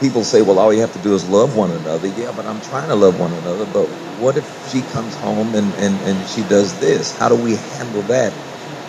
People 0.00 0.24
say, 0.24 0.42
well, 0.42 0.58
all 0.58 0.72
you 0.72 0.80
have 0.80 0.92
to 0.92 0.98
do 0.98 1.14
is 1.14 1.28
love 1.28 1.56
one 1.56 1.70
another. 1.70 2.08
Yeah, 2.08 2.32
but 2.32 2.46
I'm 2.46 2.60
trying 2.60 2.88
to 2.88 2.94
love 2.94 3.20
one 3.20 3.32
another. 3.32 3.66
But 3.66 3.86
what 4.18 4.36
if 4.36 4.68
she 4.68 4.82
comes 4.82 5.14
home 5.14 5.54
and, 5.54 5.74
and, 5.74 6.00
and 6.00 6.26
she 6.26 6.42
does 6.42 6.80
this? 6.80 7.16
How 7.16 7.28
do 7.28 7.36
we 7.36 7.56
handle 7.56 8.02
that? 8.04 8.34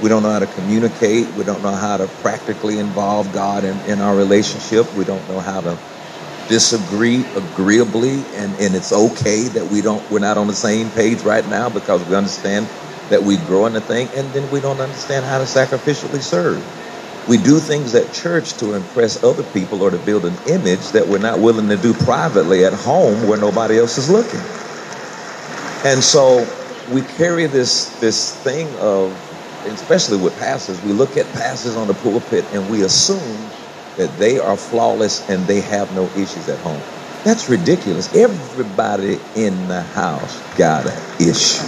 We 0.02 0.10
don't 0.10 0.24
know 0.24 0.32
how 0.32 0.40
to 0.40 0.48
communicate. 0.48 1.34
We 1.36 1.44
don't 1.44 1.62
know 1.62 1.76
how 1.76 1.98
to 1.98 2.08
practically 2.08 2.80
involve 2.80 3.32
God 3.34 3.66
in, 3.66 3.86
in 3.86 4.02
our 4.02 4.16
relationship. 4.16 4.92
We 4.94 5.06
don't 5.06 5.28
know 5.28 5.40
how 5.40 5.62
to 5.62 5.78
disagree 6.52 7.24
agreeably 7.38 8.26
and, 8.36 8.60
and 8.60 8.76
it's 8.76 8.92
okay 8.92 9.48
that 9.48 9.66
we 9.68 9.82
don't 9.82 10.04
we're 10.12 10.20
not 10.20 10.38
on 10.38 10.48
the 10.48 10.54
same 10.54 10.92
page 10.92 11.22
right 11.24 11.48
now 11.48 11.70
because 11.70 12.04
we 12.04 12.14
understand 12.14 12.68
that 13.10 13.24
we 13.24 13.38
grow 13.38 13.68
in 13.68 13.74
the 13.74 13.80
thing 13.80 14.10
and 14.18 14.28
then 14.34 14.52
we 14.52 14.60
don't 14.60 14.82
understand 14.82 15.26
how 15.26 15.38
to 15.38 15.46
sacrificially 15.46 16.22
serve. 16.22 16.60
We 17.30 17.38
do 17.38 17.58
things 17.58 17.96
at 17.96 18.12
church 18.14 18.58
to 18.58 18.74
impress 18.74 19.24
other 19.24 19.44
people 19.54 19.82
or 19.82 19.92
to 19.92 19.98
build 19.98 20.26
an 20.26 20.36
image 20.50 20.92
that 20.92 21.08
we're 21.08 21.20
not 21.20 21.40
willing 21.40 21.70
to 21.70 21.78
do 21.78 21.94
privately 21.94 22.66
at 22.66 22.74
home 22.74 23.30
where 23.30 23.40
nobody 23.40 23.80
else 23.80 23.98
is 23.98 24.10
looking. 24.10 24.42
And 25.88 26.04
so 26.04 26.46
we 26.92 27.02
carry 27.16 27.48
this 27.48 27.98
this 28.02 28.36
thing 28.44 28.68
of 28.78 29.16
especially 29.68 30.18
with 30.18 30.38
pastors, 30.38 30.82
we 30.82 30.92
look 30.92 31.16
at 31.16 31.32
pastors 31.32 31.78
on 31.78 31.88
the 31.88 31.94
pulpit 31.94 32.44
and 32.52 32.70
we 32.70 32.84
assume 32.84 33.50
that 34.02 34.18
they 34.18 34.40
are 34.40 34.58
flawless 34.58 35.30
and 35.30 35.48
they 35.48 35.62
have 35.62 35.92
no 35.92 36.12
issues 36.16 36.50
at 36.50 36.60
home. 36.60 36.82
That's 37.24 37.50
ridiculous. 37.50 38.16
Everybody 38.16 39.20
in 39.36 39.68
the 39.68 39.84
house 39.84 40.42
got 40.58 40.88
an 40.88 41.00
issue. 41.22 41.68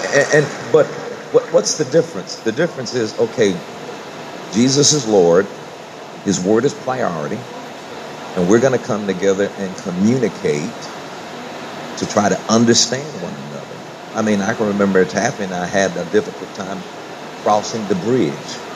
And, 0.00 0.26
and 0.34 0.72
but 0.72 0.86
what, 1.32 1.52
what's 1.52 1.76
the 1.78 1.84
difference? 1.84 2.42
The 2.42 2.52
difference 2.52 2.94
is 2.94 3.18
okay. 3.18 3.60
Jesus 4.52 4.92
is 4.94 5.06
Lord. 5.06 5.46
His 6.24 6.40
word 6.40 6.64
is 6.64 6.74
priority, 6.74 7.38
and 8.36 8.48
we're 8.48 8.60
going 8.60 8.78
to 8.78 8.84
come 8.86 9.06
together 9.06 9.52
and 9.58 9.76
communicate 9.76 10.72
to 11.98 12.06
try 12.06 12.28
to 12.28 12.38
understand 12.50 13.22
one 13.22 13.34
another. 13.36 13.76
I 14.14 14.22
mean, 14.22 14.40
I 14.42 14.54
can 14.54 14.66
remember 14.66 15.04
Taffy 15.04 15.44
and 15.44 15.54
I 15.54 15.66
had 15.66 15.96
a 15.96 16.04
difficult 16.06 16.54
time 16.54 16.84
crossing 17.42 17.88
the 17.88 17.96
bridge 17.96 18.67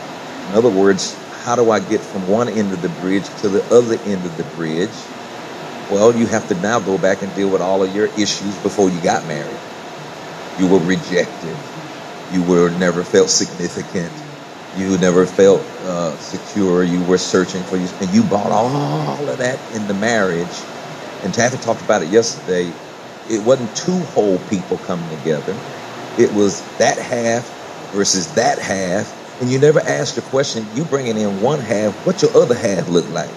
in 0.53 0.59
other 0.59 0.69
words, 0.69 1.17
how 1.31 1.57
do 1.57 1.71
I 1.71 1.81
get 1.81 2.03
from 2.03 2.29
one 2.29 2.47
end 2.47 2.75
of 2.75 2.83
the 2.83 2.91
bridge 2.91 3.25
to 3.41 3.49
the 3.49 3.65
other 3.75 3.97
end 4.05 4.27
of 4.27 4.37
the 4.37 4.45
bridge? 4.45 4.93
Well, 5.89 6.15
you 6.15 6.27
have 6.27 6.47
to 6.49 6.55
now 6.55 6.79
go 6.79 6.99
back 6.99 7.23
and 7.23 7.35
deal 7.35 7.49
with 7.49 7.63
all 7.63 7.83
of 7.83 7.95
your 7.95 8.09
issues 8.09 8.59
before 8.59 8.91
you 8.91 9.01
got 9.01 9.25
married. 9.25 9.57
You 10.59 10.69
were 10.69 10.79
rejected. 10.81 11.57
You 12.31 12.43
were 12.43 12.69
never 12.69 13.03
felt 13.03 13.31
significant. 13.31 14.13
You 14.77 14.99
never 14.99 15.25
felt 15.25 15.63
uh, 15.63 16.19
secure. 16.19 16.85
You 16.85 17.01
were 17.01 17.17
searching 17.17 17.63
for 17.63 17.79
you, 17.79 17.89
and 18.03 18.11
you 18.11 18.23
bought 18.23 18.53
all 18.53 19.31
of 19.31 19.39
that 19.39 19.59
into 19.75 19.95
marriage. 19.95 20.61
And 21.25 21.33
Taffy 21.33 21.57
talked 21.57 21.81
about 21.81 22.03
it 22.03 22.11
yesterday. 22.11 22.75
It 23.31 23.43
wasn't 23.43 23.75
two 23.75 24.01
whole 24.13 24.39
people 24.51 24.77
coming 24.77 25.09
together. 25.09 25.57
It 26.19 26.35
was 26.35 26.61
that 26.77 26.99
half 26.99 27.49
versus 27.91 28.35
that 28.35 28.59
half 28.59 29.22
and 29.43 29.51
you 29.51 29.59
never 29.59 29.81
ask 29.81 30.15
the 30.15 30.23
question, 30.23 30.65
you 30.77 30.85
bringing 30.85 31.19
in 31.19 31.43
one 31.43 31.59
half, 31.59 31.93
what 32.07 32.23
your 32.23 32.35
other 32.37 32.55
half 32.55 32.89
look 32.89 33.11
like? 33.11 33.29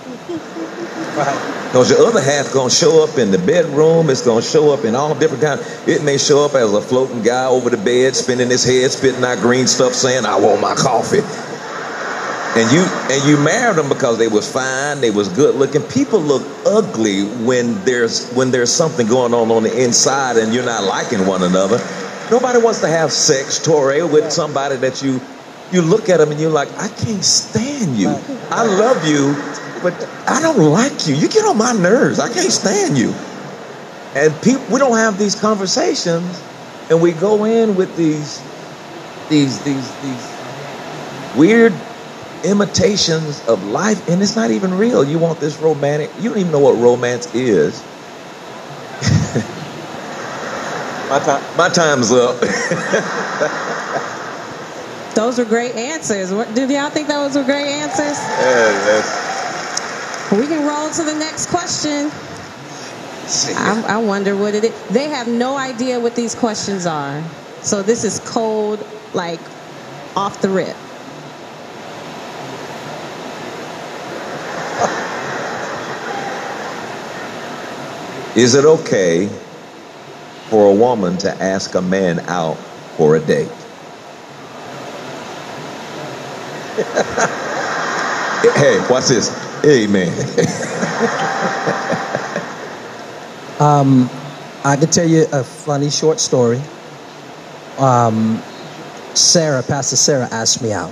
Right? 1.17 1.65
Because 1.65 1.89
your 1.89 2.05
other 2.05 2.21
half 2.21 2.53
gonna 2.53 2.69
show 2.69 3.03
up 3.03 3.17
in 3.17 3.31
the 3.31 3.39
bedroom. 3.39 4.11
It's 4.11 4.21
gonna 4.21 4.43
show 4.43 4.71
up 4.71 4.85
in 4.85 4.93
all 4.93 5.15
different 5.15 5.41
kinds. 5.41 5.87
It 5.87 6.03
may 6.03 6.19
show 6.19 6.45
up 6.45 6.53
as 6.53 6.71
a 6.71 6.79
floating 6.79 7.23
guy 7.23 7.47
over 7.47 7.71
the 7.71 7.77
bed, 7.77 8.15
spinning 8.15 8.51
his 8.51 8.63
head, 8.63 8.91
spitting 8.91 9.23
out 9.23 9.39
green 9.39 9.65
stuff, 9.65 9.95
saying, 9.95 10.25
"I 10.25 10.37
want 10.37 10.61
my 10.61 10.75
coffee." 10.75 11.23
And 12.55 12.71
you 12.71 12.81
and 13.09 13.23
you 13.27 13.37
married 13.43 13.77
them 13.77 13.89
because 13.89 14.19
they 14.19 14.27
was 14.27 14.49
fine, 14.49 15.01
they 15.01 15.11
was 15.11 15.27
good 15.29 15.55
looking. 15.55 15.81
People 15.81 16.21
look 16.21 16.43
ugly 16.65 17.23
when 17.23 17.83
there's 17.83 18.29
when 18.29 18.51
there's 18.51 18.71
something 18.71 19.07
going 19.07 19.33
on 19.33 19.49
on 19.51 19.63
the 19.63 19.83
inside 19.83 20.37
and 20.37 20.53
you're 20.53 20.63
not 20.63 20.83
liking 20.83 21.25
one 21.25 21.41
another. 21.41 21.81
Nobody 22.29 22.59
wants 22.59 22.79
to 22.81 22.87
have 22.87 23.11
sex, 23.11 23.59
Touré, 23.59 24.09
with 24.09 24.31
somebody 24.31 24.77
that 24.77 25.01
you 25.03 25.19
you 25.71 25.81
look 25.81 26.09
at 26.09 26.17
them 26.17 26.31
and 26.31 26.39
you're 26.39 26.51
like, 26.51 26.69
I 26.77 26.87
can't 26.87 27.23
stand 27.23 27.97
you. 27.97 28.09
I 28.51 28.63
love 28.63 29.07
you, 29.07 29.33
but 29.81 29.93
I 30.27 30.41
don't 30.41 30.59
like 30.59 31.07
you. 31.07 31.15
You 31.15 31.27
get 31.27 31.45
on 31.45 31.57
my 31.57 31.73
nerves. 31.73 32.19
I 32.19 32.31
can't 32.31 32.51
stand 32.51 32.97
you. 32.97 33.13
And 34.15 34.33
people, 34.41 34.63
we 34.71 34.79
don't 34.79 34.97
have 34.97 35.19
these 35.19 35.35
conversations, 35.35 36.41
and 36.89 37.01
we 37.01 37.11
go 37.11 37.43
in 37.43 37.75
with 37.75 37.95
these 37.97 38.41
these 39.29 39.61
these 39.63 40.01
these 40.01 41.37
weird 41.37 41.73
imitations 42.45 43.45
of 43.47 43.65
life, 43.65 44.07
and 44.07 44.21
it's 44.21 44.35
not 44.35 44.51
even 44.51 44.77
real. 44.77 45.03
You 45.03 45.19
want 45.19 45.39
this 45.39 45.57
romantic, 45.57 46.11
you 46.19 46.29
don't 46.29 46.39
even 46.39 46.51
know 46.51 46.59
what 46.59 46.77
romance 46.77 47.33
is. 47.35 47.83
my, 51.09 51.19
time, 51.19 51.57
my 51.57 51.69
time's 51.69 52.11
up. 52.11 52.41
Those 55.15 55.39
are 55.39 55.45
great 55.45 55.75
answers. 55.75 56.33
What, 56.33 56.53
did 56.53 56.69
y'all 56.69 56.89
think 56.89 57.07
those 57.07 57.37
were 57.37 57.43
great 57.45 57.67
answers? 57.67 58.17
Yeah, 58.19 58.91
We 60.37 60.45
can 60.45 60.67
roll 60.67 60.89
to 60.89 61.03
the 61.03 61.15
next 61.17 61.47
question. 61.47 62.11
I, 63.57 63.81
I 63.87 63.97
wonder 63.97 64.35
what 64.35 64.55
it 64.55 64.65
is. 64.65 64.87
They 64.89 65.07
have 65.07 65.29
no 65.29 65.55
idea 65.55 66.01
what 66.01 66.17
these 66.17 66.35
questions 66.35 66.85
are. 66.85 67.23
So 67.61 67.81
this 67.81 68.03
is 68.03 68.19
cold, 68.19 68.85
like 69.13 69.39
off 70.17 70.41
the 70.41 70.49
rip. 70.49 70.75
Is 78.35 78.53
it 78.53 78.65
okay 78.65 79.27
for 80.49 80.69
a 80.69 80.75
woman 80.75 81.17
to 81.19 81.31
ask 81.41 81.73
a 81.75 81.81
man 81.81 82.19
out 82.27 82.57
for 82.97 83.15
a 83.15 83.21
date? 83.21 83.64
hey, 88.55 88.79
watch 88.89 89.07
this. 89.07 89.31
Amen. 89.65 90.11
Um, 93.59 94.09
I 94.65 94.75
can 94.75 94.89
tell 94.89 95.07
you 95.07 95.25
a 95.31 95.43
funny 95.43 95.89
short 95.89 96.19
story. 96.19 96.61
Um, 97.77 98.41
Sarah, 99.13 99.63
Pastor 99.63 99.95
Sarah, 99.95 100.27
asked 100.31 100.61
me 100.61 100.73
out. 100.73 100.91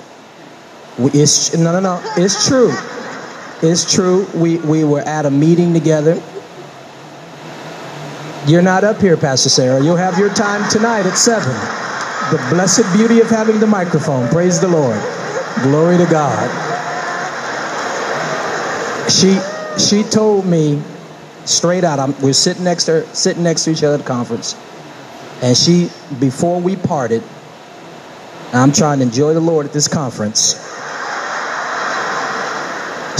It's 1.00 1.56
no, 1.58 1.74
no, 1.74 1.80
no. 1.82 2.02
It's 2.18 2.48
true. 2.48 2.74
It's 3.62 3.92
true. 3.94 4.28
We 4.36 4.58
we 4.60 4.84
were 4.86 5.02
at 5.02 5.26
a 5.26 5.32
meeting 5.32 5.74
together. 5.74 6.22
You're 8.48 8.62
not 8.62 8.84
up 8.84 9.00
here, 9.02 9.18
Pastor 9.18 9.50
Sarah. 9.50 9.84
You'll 9.84 9.98
have 9.98 10.18
your 10.20 10.34
time 10.34 10.70
tonight 10.70 11.06
at 11.06 11.18
seven. 11.18 11.54
The 12.32 12.38
blessed 12.50 12.92
beauty 12.94 13.22
of 13.22 13.30
having 13.30 13.60
the 13.60 13.68
microphone. 13.68 14.28
Praise 14.30 14.60
the 14.62 14.68
Lord. 14.70 14.98
Glory 15.62 15.98
to 15.98 16.06
God. 16.06 16.50
She 19.10 19.40
she 19.78 20.04
told 20.04 20.46
me 20.46 20.82
straight 21.46 21.84
out. 21.84 22.00
I'm, 22.00 22.20
we're 22.22 22.34
sitting 22.34 22.64
next 22.64 22.86
to 22.86 22.92
her, 22.92 23.06
sitting 23.14 23.44
next 23.44 23.66
to 23.66 23.72
each 23.72 23.84
other 23.84 23.96
at 23.96 24.02
the 24.02 24.06
conference, 24.08 24.56
and 25.42 25.56
she 25.56 25.90
before 26.20 26.60
we 26.60 26.76
parted. 26.76 27.24
I'm 28.54 28.72
trying 28.72 29.00
to 29.00 29.06
enjoy 29.06 29.34
the 29.34 29.40
Lord 29.40 29.66
at 29.66 29.74
this 29.74 29.88
conference. 29.88 30.54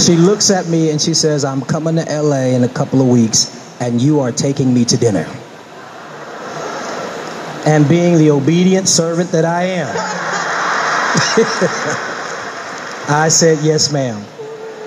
She 0.04 0.16
looks 0.16 0.50
at 0.50 0.66
me 0.66 0.90
and 0.90 1.00
she 1.00 1.14
says, 1.14 1.44
"I'm 1.44 1.62
coming 1.62 1.96
to 1.96 2.04
LA 2.04 2.54
in 2.54 2.64
a 2.64 2.68
couple 2.68 3.00
of 3.00 3.08
weeks, 3.08 3.50
and 3.80 4.00
you 4.00 4.20
are 4.20 4.32
taking 4.32 4.72
me 4.74 4.84
to 4.86 4.96
dinner." 4.96 5.26
And 7.66 7.88
being 7.88 8.18
the 8.18 8.30
obedient 8.30 8.88
servant 8.88 9.32
that 9.32 9.44
I 9.44 9.62
am, 9.64 9.88
I 13.08 13.28
said, 13.28 13.58
"Yes, 13.62 13.92
ma'am." 13.92 14.24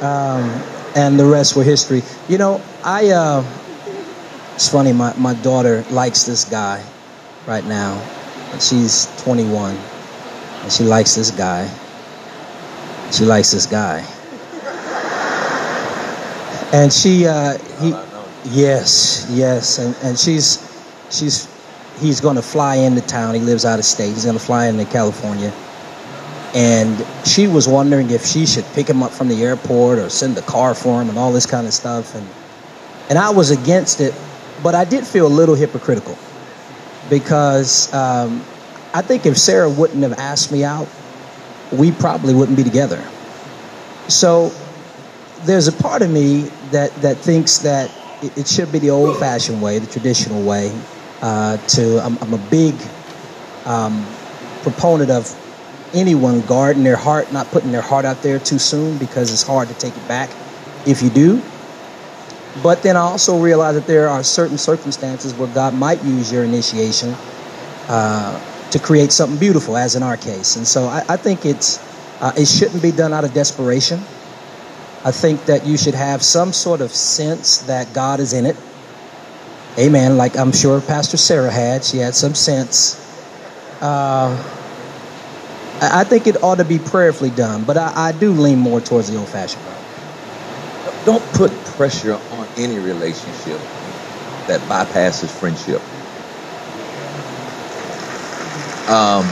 Um, 0.01 0.49
and 0.95 1.19
the 1.19 1.25
rest 1.25 1.55
were 1.55 1.63
history. 1.63 2.01
You 2.27 2.37
know, 2.37 2.61
I 2.83 3.09
uh, 3.09 3.43
it's 4.55 4.69
funny. 4.69 4.91
My 4.91 5.13
my 5.17 5.35
daughter 5.35 5.83
likes 5.91 6.23
this 6.23 6.43
guy 6.45 6.83
right 7.45 7.65
now. 7.65 8.01
She's 8.59 9.05
21, 9.21 9.75
and 10.63 10.71
she 10.71 10.83
likes 10.83 11.15
this 11.15 11.29
guy. 11.31 11.69
She 13.11 13.23
likes 13.23 13.51
this 13.51 13.67
guy, 13.67 13.99
and 16.73 16.91
she 16.91 17.27
uh, 17.27 17.57
he 17.79 17.93
yes 18.45 19.27
yes, 19.29 19.77
and 19.77 19.95
and 20.03 20.17
she's 20.17 20.57
she's 21.11 21.47
he's 21.99 22.19
going 22.19 22.35
to 22.35 22.41
fly 22.41 22.75
into 22.75 23.01
town. 23.01 23.35
He 23.35 23.41
lives 23.41 23.63
out 23.63 23.77
of 23.77 23.85
state. 23.85 24.13
He's 24.13 24.25
going 24.25 24.37
to 24.37 24.43
fly 24.43 24.67
into 24.67 24.85
California. 24.85 25.53
And 26.53 27.05
she 27.25 27.47
was 27.47 27.67
wondering 27.67 28.09
if 28.09 28.25
she 28.25 28.45
should 28.45 28.65
pick 28.73 28.89
him 28.89 29.03
up 29.03 29.11
from 29.11 29.27
the 29.27 29.43
airport 29.43 29.99
or 29.99 30.09
send 30.09 30.37
a 30.37 30.41
car 30.41 30.73
for 30.73 31.01
him 31.01 31.09
and 31.09 31.17
all 31.17 31.31
this 31.31 31.45
kind 31.45 31.67
of 31.67 31.73
stuff. 31.73 32.15
And 32.15 32.27
and 33.09 33.17
I 33.17 33.29
was 33.29 33.51
against 33.51 34.01
it, 34.01 34.13
but 34.63 34.75
I 34.75 34.83
did 34.85 35.05
feel 35.05 35.27
a 35.27 35.29
little 35.29 35.55
hypocritical 35.55 36.17
because 37.09 37.93
um, 37.93 38.43
I 38.93 39.01
think 39.01 39.25
if 39.25 39.37
Sarah 39.37 39.69
wouldn't 39.69 40.03
have 40.03 40.13
asked 40.19 40.51
me 40.51 40.63
out, 40.63 40.87
we 41.71 41.91
probably 41.91 42.33
wouldn't 42.33 42.57
be 42.57 42.63
together. 42.63 43.01
So 44.07 44.51
there's 45.45 45.67
a 45.67 45.71
part 45.71 46.01
of 46.01 46.09
me 46.09 46.49
that 46.71 46.93
that 47.01 47.17
thinks 47.17 47.59
that 47.59 47.91
it, 48.23 48.37
it 48.37 48.47
should 48.47 48.71
be 48.71 48.79
the 48.79 48.89
old-fashioned 48.89 49.61
way, 49.61 49.79
the 49.79 49.87
traditional 49.87 50.43
way. 50.43 50.77
Uh, 51.21 51.57
to 51.67 51.99
I'm, 52.03 52.17
I'm 52.19 52.33
a 52.33 52.49
big 52.49 52.75
um, 53.65 54.05
proponent 54.61 55.09
of 55.09 55.25
anyone 55.93 56.41
guarding 56.41 56.83
their 56.83 56.95
heart, 56.95 57.31
not 57.31 57.47
putting 57.47 57.71
their 57.71 57.81
heart 57.81 58.05
out 58.05 58.21
there 58.21 58.39
too 58.39 58.59
soon 58.59 58.97
because 58.97 59.31
it's 59.31 59.43
hard 59.43 59.67
to 59.69 59.73
take 59.75 59.95
it 59.95 60.07
back 60.07 60.29
if 60.85 61.01
you 61.01 61.09
do. 61.09 61.41
But 62.63 62.81
then 62.81 62.95
I 62.97 63.01
also 63.01 63.39
realize 63.39 63.75
that 63.75 63.87
there 63.87 64.09
are 64.09 64.23
certain 64.23 64.57
circumstances 64.57 65.33
where 65.33 65.47
God 65.53 65.73
might 65.73 66.03
use 66.03 66.31
your 66.31 66.43
initiation 66.43 67.15
uh, 67.87 68.69
to 68.71 68.79
create 68.79 69.11
something 69.11 69.39
beautiful, 69.39 69.77
as 69.77 69.95
in 69.95 70.03
our 70.03 70.17
case. 70.17 70.55
And 70.55 70.67
so 70.67 70.85
I, 70.85 71.03
I 71.09 71.17
think 71.17 71.45
it's 71.45 71.79
uh, 72.19 72.33
it 72.35 72.47
shouldn't 72.47 72.81
be 72.81 72.91
done 72.91 73.13
out 73.13 73.23
of 73.23 73.33
desperation. 73.33 73.99
I 75.05 75.11
think 75.11 75.45
that 75.45 75.65
you 75.65 75.77
should 75.77 75.93
have 75.93 76.23
some 76.23 76.51
sort 76.51 76.81
of 76.81 76.91
sense 76.91 77.59
that 77.59 77.93
God 77.93 78.19
is 78.19 78.33
in 78.33 78.45
it. 78.45 78.55
Amen. 79.77 80.17
Like 80.17 80.35
I'm 80.35 80.51
sure 80.51 80.81
Pastor 80.81 81.17
Sarah 81.17 81.51
had. 81.51 81.83
She 81.83 81.97
had 81.97 82.15
some 82.15 82.33
sense. 82.33 82.95
Uh, 83.79 84.35
I 85.81 86.03
think 86.03 86.27
it 86.27 86.43
ought 86.43 86.57
to 86.57 86.65
be 86.65 86.79
prayerfully 86.79 87.29
done, 87.31 87.63
but 87.65 87.77
I, 87.77 87.91
I 87.95 88.11
do 88.11 88.31
lean 88.31 88.59
more 88.59 88.81
towards 88.81 89.09
the 89.09 89.17
old 89.17 89.29
fashioned 89.29 89.65
way. 89.65 89.77
Don't 91.05 91.31
put 91.33 91.65
pressure 91.65 92.15
on 92.31 92.49
any 92.57 92.79
relationship 92.79 93.61
that 94.47 94.61
bypasses 94.61 95.29
friendship. 95.29 95.81
Um, 98.89 99.27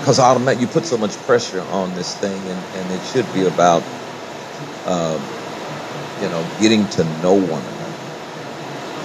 because 0.00 0.18
automatically 0.18 0.62
you 0.62 0.68
put 0.68 0.86
so 0.86 0.98
much 0.98 1.24
pressure 1.24 1.60
on 1.62 1.94
this 1.94 2.14
thing, 2.18 2.48
and, 2.48 2.64
and 2.74 2.90
it 2.90 3.02
should 3.02 3.32
be 3.32 3.44
about, 3.44 3.82
um, 4.86 5.22
you 6.20 6.28
know, 6.28 6.44
getting 6.58 6.88
to 6.88 7.04
know 7.04 7.34
one 7.34 7.66
another, 7.66 8.04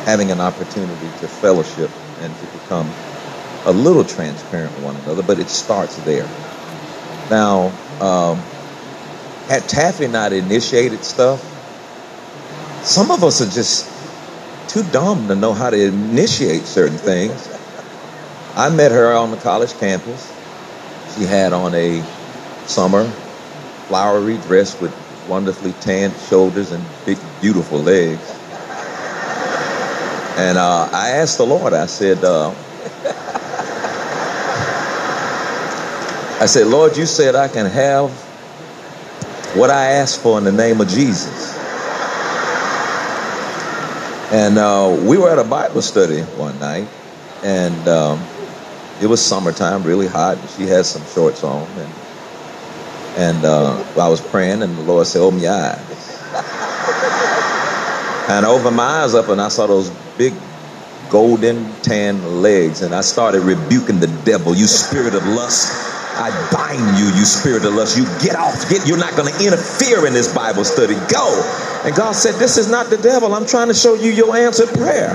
having 0.05 0.31
an 0.31 0.41
opportunity 0.41 1.11
to 1.11 1.27
fellowship 1.27 1.91
and 2.19 2.37
to 2.39 2.47
become 2.47 2.95
a 3.65 3.71
little 3.71 4.03
transparent 4.03 4.73
with 4.75 4.83
one 4.83 4.95
another. 4.97 5.23
But 5.23 5.39
it 5.39 5.49
starts 5.49 5.97
there. 6.03 6.27
Now, 7.29 7.71
um, 8.01 8.37
had 9.47 9.67
Taffy 9.67 10.07
not 10.07 10.33
initiated 10.33 11.03
stuff, 11.03 11.41
some 12.83 13.11
of 13.11 13.23
us 13.23 13.41
are 13.41 13.49
just 13.49 13.89
too 14.69 14.83
dumb 14.91 15.27
to 15.27 15.35
know 15.35 15.53
how 15.53 15.69
to 15.69 15.79
initiate 15.79 16.63
certain 16.63 16.97
things. 16.97 17.49
I 18.55 18.69
met 18.69 18.91
her 18.91 19.13
on 19.13 19.31
the 19.31 19.37
college 19.37 19.73
campus. 19.79 20.31
She 21.15 21.23
had 21.23 21.53
on 21.53 21.73
a 21.75 22.01
summer 22.65 23.05
flowery 23.87 24.37
dress 24.37 24.79
with 24.81 24.93
wonderfully 25.27 25.73
tanned 25.81 26.13
shoulders 26.29 26.71
and 26.71 26.83
big, 27.05 27.17
beautiful 27.41 27.79
legs. 27.79 28.21
And 30.37 30.57
uh, 30.57 30.89
I 30.91 31.09
asked 31.09 31.37
the 31.37 31.45
Lord, 31.45 31.73
I 31.73 31.85
said, 31.85 32.23
uh, 32.23 32.53
I 36.43 36.45
said, 36.45 36.67
Lord, 36.67 36.97
you 36.97 37.05
said 37.05 37.35
I 37.35 37.47
can 37.47 37.65
have 37.67 38.11
what 39.55 39.69
I 39.69 39.91
asked 39.91 40.19
for 40.19 40.37
in 40.37 40.43
the 40.43 40.51
name 40.51 40.81
of 40.81 40.89
Jesus. 40.89 41.57
And 44.29 44.57
uh, 44.57 44.99
we 45.07 45.17
were 45.17 45.31
at 45.31 45.39
a 45.39 45.45
Bible 45.45 45.81
study 45.81 46.19
one 46.35 46.59
night, 46.59 46.89
and 47.43 47.87
um, 47.87 48.21
it 49.01 49.07
was 49.07 49.25
summertime, 49.25 49.83
really 49.83 50.05
hot. 50.05 50.37
And 50.37 50.49
she 50.49 50.63
had 50.63 50.85
some 50.85 51.05
shorts 51.05 51.45
on, 51.45 51.65
and 51.79 51.93
and 53.15 53.45
uh, 53.45 53.81
I 53.97 54.09
was 54.09 54.19
praying, 54.19 54.63
and 54.63 54.77
the 54.77 54.81
Lord 54.81 55.07
said, 55.07 55.21
"Open 55.21 55.39
your 55.39 55.53
eyes." 55.53 55.79
and 58.27 58.45
I 58.45 58.49
opened 58.49 58.75
my 58.75 58.83
eyes 58.83 59.15
up, 59.15 59.29
and 59.29 59.39
I 59.39 59.47
saw 59.47 59.65
those 59.65 59.89
big 60.17 60.33
golden 61.09 61.73
tan 61.83 62.41
legs, 62.41 62.81
and 62.81 62.93
I 62.93 62.99
started 62.99 63.43
rebuking 63.43 64.01
the 64.01 64.07
devil. 64.25 64.53
You 64.53 64.67
spirit 64.67 65.15
of 65.15 65.25
lust. 65.25 65.92
I 66.15 66.29
bind 66.51 66.97
you, 66.97 67.05
you 67.05 67.25
spirit 67.25 67.65
of 67.65 67.73
lust. 67.73 67.97
You 67.97 68.05
get 68.21 68.35
off. 68.35 68.69
Get, 68.69 68.87
you're 68.87 68.97
not 68.97 69.15
going 69.15 69.33
to 69.33 69.45
interfere 69.45 70.05
in 70.05 70.13
this 70.13 70.33
Bible 70.33 70.63
study. 70.63 70.95
Go. 71.11 71.25
And 71.85 71.95
God 71.95 72.13
said, 72.13 72.35
This 72.35 72.57
is 72.57 72.69
not 72.69 72.89
the 72.89 72.97
devil. 72.97 73.33
I'm 73.33 73.45
trying 73.45 73.67
to 73.67 73.73
show 73.73 73.95
you 73.95 74.11
your 74.11 74.35
answered 74.35 74.69
prayer. 74.69 75.11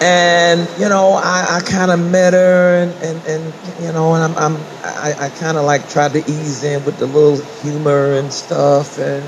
and 0.00 0.68
you 0.78 0.88
know, 0.88 1.12
I, 1.12 1.58
I 1.58 1.60
kind 1.60 1.90
of 1.90 1.98
met 1.98 2.32
her, 2.32 2.82
and, 2.82 2.92
and, 3.02 3.26
and 3.26 3.54
you 3.80 3.92
know, 3.92 4.14
and 4.14 4.24
I'm, 4.24 4.36
I'm 4.36 4.56
I, 4.82 5.14
I 5.18 5.28
kind 5.30 5.56
of 5.56 5.64
like 5.64 5.88
tried 5.88 6.12
to 6.12 6.18
ease 6.18 6.62
in 6.64 6.84
with 6.84 6.98
the 6.98 7.06
little 7.06 7.42
humor 7.62 8.12
and 8.12 8.32
stuff, 8.32 8.98
and 8.98 9.24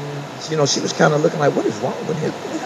you 0.51 0.57
know, 0.57 0.67
she 0.67 0.81
was 0.81 0.93
kind 0.93 1.15
of 1.15 1.23
looking 1.23 1.39
like, 1.39 1.57
"What 1.57 1.67
is 1.67 1.77
wrong 1.79 1.99
with 2.07 2.19
him?" 2.19 2.58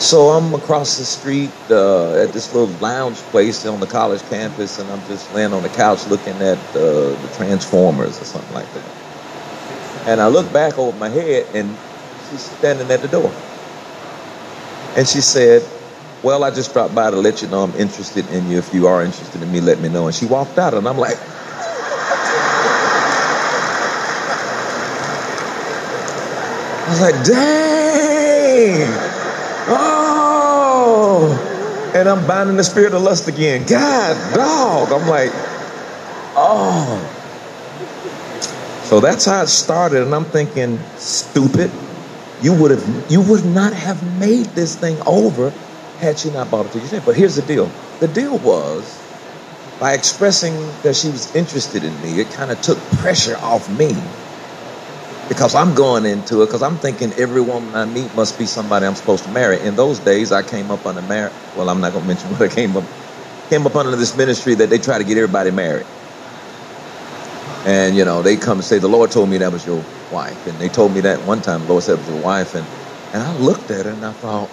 So 0.00 0.28
I'm 0.28 0.54
across 0.54 0.96
the 0.96 1.04
street 1.04 1.50
uh, 1.70 2.14
at 2.22 2.32
this 2.32 2.54
little 2.54 2.72
lounge 2.78 3.16
place 3.16 3.66
on 3.66 3.80
the 3.80 3.86
college 3.86 4.22
campus, 4.30 4.78
and 4.78 4.88
I'm 4.90 5.04
just 5.08 5.34
laying 5.34 5.52
on 5.52 5.64
the 5.64 5.68
couch 5.70 6.06
looking 6.06 6.34
at 6.36 6.56
uh, 6.76 7.10
the 7.10 7.32
Transformers 7.34 8.20
or 8.20 8.24
something 8.24 8.54
like 8.54 8.72
that. 8.74 8.84
And 10.06 10.20
I 10.20 10.28
look 10.28 10.52
back 10.52 10.78
over 10.78 10.96
my 10.98 11.08
head, 11.08 11.48
and 11.52 11.76
she's 12.30 12.42
standing 12.42 12.88
at 12.92 13.02
the 13.02 13.08
door. 13.08 13.32
And 14.96 15.06
she 15.06 15.20
said, 15.20 15.68
Well, 16.22 16.44
I 16.44 16.52
just 16.52 16.72
dropped 16.72 16.94
by 16.94 17.10
to 17.10 17.16
let 17.16 17.42
you 17.42 17.48
know 17.48 17.64
I'm 17.64 17.74
interested 17.74 18.24
in 18.30 18.48
you. 18.48 18.58
If 18.58 18.72
you 18.72 18.86
are 18.86 19.02
interested 19.02 19.42
in 19.42 19.50
me, 19.50 19.60
let 19.60 19.80
me 19.80 19.88
know. 19.88 20.06
And 20.06 20.14
she 20.14 20.26
walked 20.26 20.58
out, 20.58 20.74
and 20.74 20.86
I'm 20.86 20.96
like, 20.96 21.18
I 26.80 26.86
was 26.88 27.00
like, 27.00 27.24
dang. 27.26 29.07
Oh. 31.20 31.92
And 31.96 32.08
I'm 32.08 32.24
binding 32.28 32.56
the 32.56 32.62
spirit 32.62 32.94
of 32.94 33.02
lust 33.02 33.26
again. 33.26 33.66
God, 33.66 34.34
dog. 34.34 34.92
I'm 34.92 35.08
like, 35.08 35.30
oh. 36.36 37.14
So 38.84 39.00
that's 39.00 39.24
how 39.24 39.42
it 39.42 39.48
started. 39.48 40.02
And 40.04 40.14
I'm 40.14 40.26
thinking, 40.26 40.78
stupid. 40.96 41.72
You 42.40 42.54
would 42.54 42.70
have 42.70 43.10
you 43.10 43.20
would 43.22 43.44
not 43.44 43.72
have 43.72 44.00
made 44.20 44.46
this 44.46 44.76
thing 44.76 44.96
over 45.06 45.50
had 45.98 46.20
she 46.20 46.30
not 46.30 46.52
bought 46.52 46.66
it 46.66 46.72
to 46.72 46.78
you. 46.78 47.02
But 47.04 47.16
here's 47.16 47.34
the 47.34 47.42
deal. 47.42 47.68
The 47.98 48.06
deal 48.06 48.38
was 48.38 49.02
by 49.80 49.94
expressing 49.94 50.54
that 50.82 50.94
she 50.94 51.08
was 51.08 51.34
interested 51.34 51.82
in 51.82 52.00
me, 52.00 52.20
it 52.20 52.30
kind 52.30 52.52
of 52.52 52.60
took 52.62 52.78
pressure 52.98 53.36
off 53.38 53.68
me 53.76 53.96
because 55.28 55.54
I'm 55.54 55.74
going 55.74 56.06
into 56.06 56.42
it 56.42 56.46
because 56.46 56.62
I'm 56.62 56.78
thinking 56.78 57.12
every 57.14 57.40
woman 57.42 57.74
I 57.74 57.84
meet 57.84 58.14
must 58.14 58.38
be 58.38 58.46
somebody 58.46 58.86
I'm 58.86 58.94
supposed 58.94 59.24
to 59.24 59.30
marry. 59.30 59.60
In 59.60 59.76
those 59.76 60.00
days, 60.00 60.32
I 60.32 60.42
came 60.42 60.70
up 60.70 60.86
under 60.86 61.02
marriage. 61.02 61.34
Well, 61.56 61.68
I'm 61.70 61.80
not 61.80 61.92
going 61.92 62.04
to 62.04 62.08
mention 62.08 62.30
what 62.38 62.42
I 62.42 62.48
came 62.48 62.76
up 62.76 62.84
came 63.50 63.66
up 63.66 63.76
under 63.76 63.96
this 63.96 64.16
ministry 64.16 64.54
that 64.56 64.70
they 64.70 64.78
try 64.78 64.98
to 64.98 65.04
get 65.04 65.16
everybody 65.18 65.50
married. 65.50 65.86
And 67.66 67.96
you 67.96 68.04
know, 68.04 68.22
they 68.22 68.36
come 68.36 68.58
and 68.58 68.64
say, 68.64 68.78
"The 68.78 68.88
Lord 68.88 69.10
told 69.10 69.28
me 69.28 69.38
that 69.38 69.52
was 69.52 69.66
your 69.66 69.84
wife," 70.10 70.46
and 70.46 70.58
they 70.60 70.68
told 70.68 70.92
me 70.92 71.00
that 71.02 71.22
one 71.22 71.42
time. 71.42 71.62
The 71.62 71.68
Lord 71.68 71.84
said 71.84 71.94
it 71.94 71.98
was 71.98 72.08
your 72.08 72.22
wife, 72.22 72.54
and 72.54 72.66
and 73.12 73.22
I 73.22 73.34
looked 73.36 73.70
at 73.70 73.86
her 73.86 73.92
and 73.92 74.04
I 74.04 74.12
thought. 74.12 74.50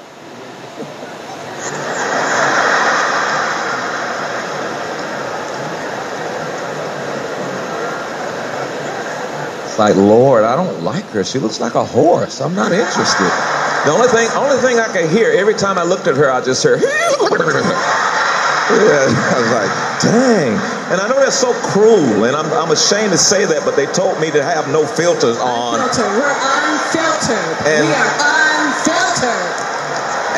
Like, 9.80 9.96
Lord, 9.96 10.44
I 10.44 10.56
don't 10.56 10.84
like 10.84 11.06
her. 11.16 11.24
She 11.24 11.40
looks 11.40 11.60
like 11.60 11.76
a 11.76 11.84
horse. 11.86 12.42
I'm 12.42 12.56
not 12.56 12.72
interested. 12.72 13.32
The 13.86 13.92
only 13.92 14.08
thing, 14.08 14.30
only 14.36 14.58
thing 14.58 14.80
I 14.80 14.88
could 14.92 15.10
hear 15.10 15.32
every 15.32 15.54
time 15.54 15.78
I 15.78 15.84
looked 15.84 16.08
at 16.08 16.16
her, 16.18 16.32
I 16.32 16.42
just 16.44 16.64
heard. 16.64 16.82
yeah, 16.82 16.90
I 19.06 19.38
was 19.38 19.52
like, 19.54 19.70
dang. 20.02 20.58
And 20.92 21.02
I 21.02 21.08
know 21.08 21.20
that's 21.20 21.36
so 21.38 21.54
cruel, 21.70 22.26
and 22.26 22.36
I'm, 22.36 22.46
I'm 22.54 22.72
ashamed 22.72 23.12
to 23.12 23.18
say 23.18 23.46
that, 23.46 23.64
but 23.66 23.76
they 23.76 23.86
told 23.88 24.20
me 24.20 24.32
to 24.32 24.44
have 24.44 24.70
no 24.70 24.86
filters 24.86 25.38
on. 25.38 25.80
Unfiltered. 25.80 26.14
We're 26.18 26.34
unfiltered. 26.34 27.68
And- 27.70 27.86
we 27.86 27.94
are 27.94 28.14
unfiltered. 28.66 29.54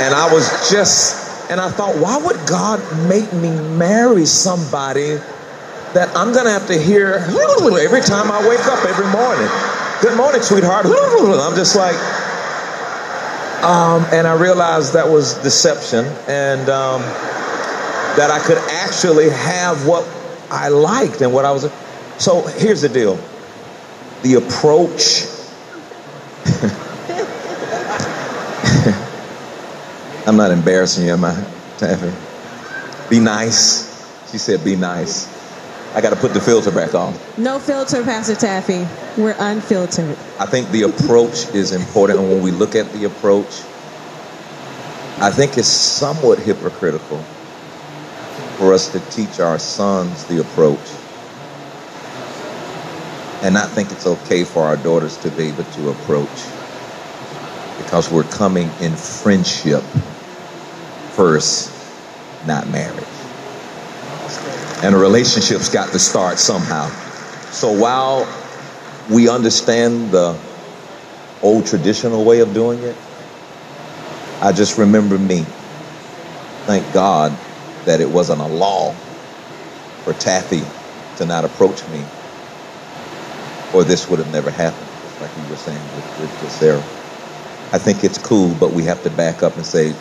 And 0.03 0.13
I 0.13 0.29
was 0.31 0.69
just, 0.69 1.49
and 1.49 1.59
I 1.59 1.69
thought, 1.69 1.95
why 1.97 2.17
would 2.17 2.37
God 2.47 2.79
make 3.07 3.31
me 3.33 3.51
marry 3.77 4.25
somebody 4.25 5.19
that 5.93 6.15
I'm 6.15 6.33
going 6.33 6.45
to 6.45 6.51
have 6.51 6.67
to 6.67 6.77
hear 6.77 7.15
every 7.15 8.01
time 8.01 8.31
I 8.31 8.47
wake 8.47 8.65
up 8.67 8.83
every 8.85 9.07
morning? 9.11 9.47
Good 10.01 10.17
morning, 10.17 10.41
sweetheart. 10.41 10.85
I'm 10.85 11.55
just 11.55 11.75
like, 11.75 11.95
um, 13.63 14.05
and 14.11 14.27
I 14.27 14.37
realized 14.39 14.93
that 14.93 15.07
was 15.07 15.35
deception, 15.35 16.05
and 16.27 16.69
um, 16.69 17.01
that 18.17 18.29
I 18.29 18.39
could 18.45 18.57
actually 18.57 19.29
have 19.29 19.87
what 19.87 20.07
I 20.51 20.69
liked 20.69 21.21
and 21.21 21.33
what 21.33 21.45
I 21.45 21.51
was. 21.51 21.71
So 22.17 22.45
here's 22.47 22.81
the 22.81 22.89
deal 22.89 23.17
the 24.23 24.35
approach. 24.35 25.25
I'm 30.27 30.35
not 30.35 30.51
embarrassing 30.51 31.05
you, 31.05 31.13
am 31.13 31.23
I, 31.23 31.45
Taffy? 31.77 32.11
Be 33.09 33.19
nice. 33.19 33.87
She 34.31 34.37
said, 34.37 34.63
be 34.63 34.75
nice. 34.75 35.36
I 35.97 36.01
got 36.01 36.11
to 36.11 36.15
put 36.15 36.35
the 36.35 36.39
filter 36.39 36.69
back 36.69 36.93
on. 36.93 37.15
No 37.39 37.57
filter, 37.57 38.03
Pastor 38.03 38.35
Taffy. 38.35 38.85
We're 39.19 39.35
unfiltered. 39.39 40.15
I 40.39 40.45
think 40.45 40.69
the 40.69 40.83
approach 40.83 41.47
is 41.55 41.71
important. 41.71 42.19
And 42.19 42.29
when 42.29 42.43
we 42.43 42.51
look 42.51 42.75
at 42.75 42.93
the 42.93 43.05
approach, 43.05 43.63
I 45.19 45.31
think 45.31 45.57
it's 45.57 45.67
somewhat 45.67 46.37
hypocritical 46.37 47.17
for 48.59 48.73
us 48.73 48.91
to 48.91 48.99
teach 49.09 49.39
our 49.39 49.57
sons 49.57 50.25
the 50.25 50.39
approach 50.39 50.87
and 53.41 53.55
not 53.55 53.71
think 53.71 53.91
it's 53.91 54.05
okay 54.05 54.43
for 54.43 54.65
our 54.65 54.77
daughters 54.77 55.17
to 55.17 55.31
be 55.31 55.45
able 55.45 55.63
to 55.63 55.89
approach 55.89 56.45
because 57.79 58.11
we're 58.11 58.23
coming 58.23 58.69
in 58.81 58.95
friendship 58.95 59.81
first, 61.13 61.73
not 62.45 62.69
marriage. 62.69 63.16
And 64.83 64.93
a 64.93 64.97
relationship's 64.97 65.69
got 65.69 65.91
to 65.93 65.99
start 65.99 66.37
somehow. 66.37 66.87
So 67.51 67.71
while 67.71 68.27
we 69.11 69.27
understand 69.27 70.11
the 70.11 70.37
old 71.41 71.65
traditional 71.65 72.23
way 72.23 72.41
of 72.41 72.53
doing 72.53 72.83
it, 72.83 72.95
I 74.41 74.51
just 74.51 74.77
remember 74.77 75.17
me. 75.17 75.39
Thank 76.67 76.93
God 76.93 77.31
that 77.85 78.01
it 78.01 78.09
wasn't 78.09 78.41
a 78.41 78.47
law 78.47 78.91
for 80.03 80.13
Taffy 80.13 80.61
to 81.17 81.25
not 81.25 81.43
approach 81.43 81.87
me, 81.89 82.03
or 83.73 83.83
this 83.83 84.07
would 84.09 84.19
have 84.19 84.31
never 84.31 84.51
happened, 84.51 84.87
just 85.01 85.21
like 85.21 85.31
you 85.37 85.49
were 85.49 85.57
saying 85.57 85.81
with, 85.95 86.19
with, 86.19 86.41
with 86.43 86.51
Sarah. 86.51 86.83
I 87.73 87.79
think 87.79 88.03
it's 88.03 88.17
cool, 88.17 88.53
but 88.59 88.71
we 88.71 88.83
have 88.83 89.01
to 89.03 89.09
back 89.09 89.41
up 89.41 89.55
and 89.55 89.65
say, 89.65 89.93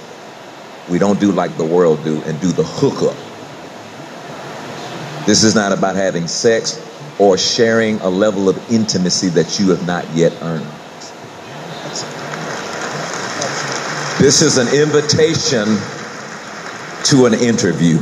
we 0.90 0.98
don't 0.98 1.18
do 1.18 1.32
like 1.32 1.56
the 1.56 1.64
world 1.64 2.04
do 2.04 2.22
and 2.22 2.40
do 2.40 2.52
the 2.52 2.64
hookup. 2.64 3.25
This 5.26 5.42
is 5.42 5.56
not 5.56 5.72
about 5.72 5.96
having 5.96 6.28
sex 6.28 6.80
or 7.18 7.36
sharing 7.36 7.98
a 8.00 8.08
level 8.08 8.48
of 8.48 8.70
intimacy 8.70 9.28
that 9.30 9.58
you 9.58 9.70
have 9.70 9.84
not 9.84 10.08
yet 10.14 10.32
earned. 10.40 10.66
This 14.20 14.40
is 14.40 14.56
an 14.56 14.68
invitation 14.68 15.66
to 17.04 17.26
an 17.26 17.34
interview. 17.34 17.98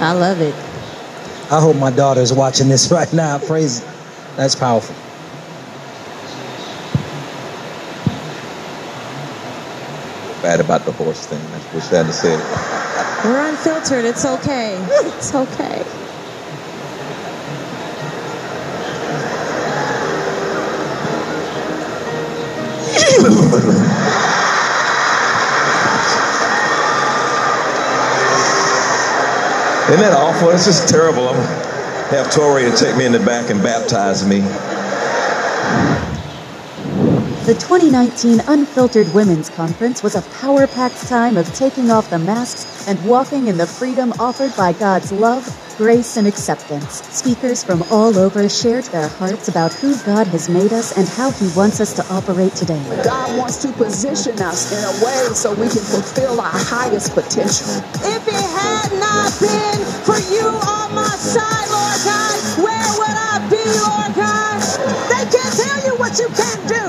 I 0.00 0.12
love 0.12 0.40
it. 0.40 0.54
I 1.52 1.60
hope 1.60 1.76
my 1.76 1.90
daughter 1.92 2.20
is 2.20 2.32
watching 2.32 2.68
this 2.68 2.90
right 2.92 3.12
now. 3.12 3.38
Praise. 3.38 3.80
That's 4.36 4.56
powerful. 4.56 4.94
Bad 10.42 10.60
about 10.60 10.84
the 10.84 10.92
horse 10.92 11.26
thing. 11.26 11.40
I 11.40 11.74
wish 11.74 11.92
I 11.92 11.96
hadn't 11.98 12.12
said 12.12 12.38
it. 12.38 13.03
We're 13.24 13.48
unfiltered. 13.48 14.04
It's 14.04 14.26
okay. 14.26 14.76
It's 15.16 15.34
okay. 15.34 15.80
Isn't 29.84 30.00
that 30.00 30.12
awful? 30.12 30.50
It's 30.50 30.66
just 30.66 30.88
terrible. 30.88 31.28
I'm 31.28 31.36
have 32.10 32.26
Touré 32.26 32.70
to 32.70 32.76
take 32.76 32.96
me 32.96 33.06
in 33.06 33.12
the 33.12 33.18
back 33.20 33.48
and 33.48 33.62
baptize 33.62 34.26
me. 34.26 34.40
The 37.44 37.52
2019 37.52 38.40
Unfiltered 38.48 39.12
Women's 39.12 39.50
Conference 39.50 40.02
was 40.02 40.14
a 40.14 40.22
power 40.40 40.66
packed 40.66 41.06
time 41.06 41.36
of 41.36 41.54
taking 41.54 41.90
off 41.90 42.08
the 42.08 42.18
masks 42.18 42.88
and 42.88 42.96
walking 43.04 43.48
in 43.48 43.58
the 43.58 43.66
freedom 43.66 44.14
offered 44.18 44.56
by 44.56 44.72
God's 44.72 45.12
love, 45.12 45.44
grace, 45.76 46.16
and 46.16 46.26
acceptance. 46.26 47.02
Speakers 47.14 47.62
from 47.62 47.82
all 47.90 48.16
over 48.18 48.48
shared 48.48 48.84
their 48.84 49.08
hearts 49.08 49.48
about 49.48 49.74
who 49.74 49.94
God 50.06 50.26
has 50.28 50.48
made 50.48 50.72
us 50.72 50.96
and 50.96 51.06
how 51.06 51.32
He 51.32 51.48
wants 51.54 51.82
us 51.82 51.92
to 51.92 52.06
operate 52.08 52.54
today. 52.54 52.82
God 53.04 53.36
wants 53.36 53.58
to 53.58 53.72
position 53.72 54.40
us 54.40 54.72
in 54.72 54.80
a 54.82 55.04
way 55.04 55.34
so 55.34 55.50
we 55.50 55.68
can 55.68 55.84
fulfill 55.84 56.40
our 56.40 56.48
highest 56.48 57.12
potential. 57.12 57.68
If 58.08 58.26
it 58.26 58.48
had 58.56 58.88
not 58.96 59.28
been 59.38 59.84
for 60.00 60.16
you 60.32 60.48
on 60.48 60.94
my 60.94 61.14
side, 61.20 61.68
Lord 61.68 62.00
God, 62.08 62.64
where 62.64 62.90
would 63.04 63.18
I 63.20 63.46
be, 63.50 63.60
Lord 63.84 64.03
what 66.14 66.20
you 66.20 66.36
can't 66.36 66.68
do. 66.68 66.84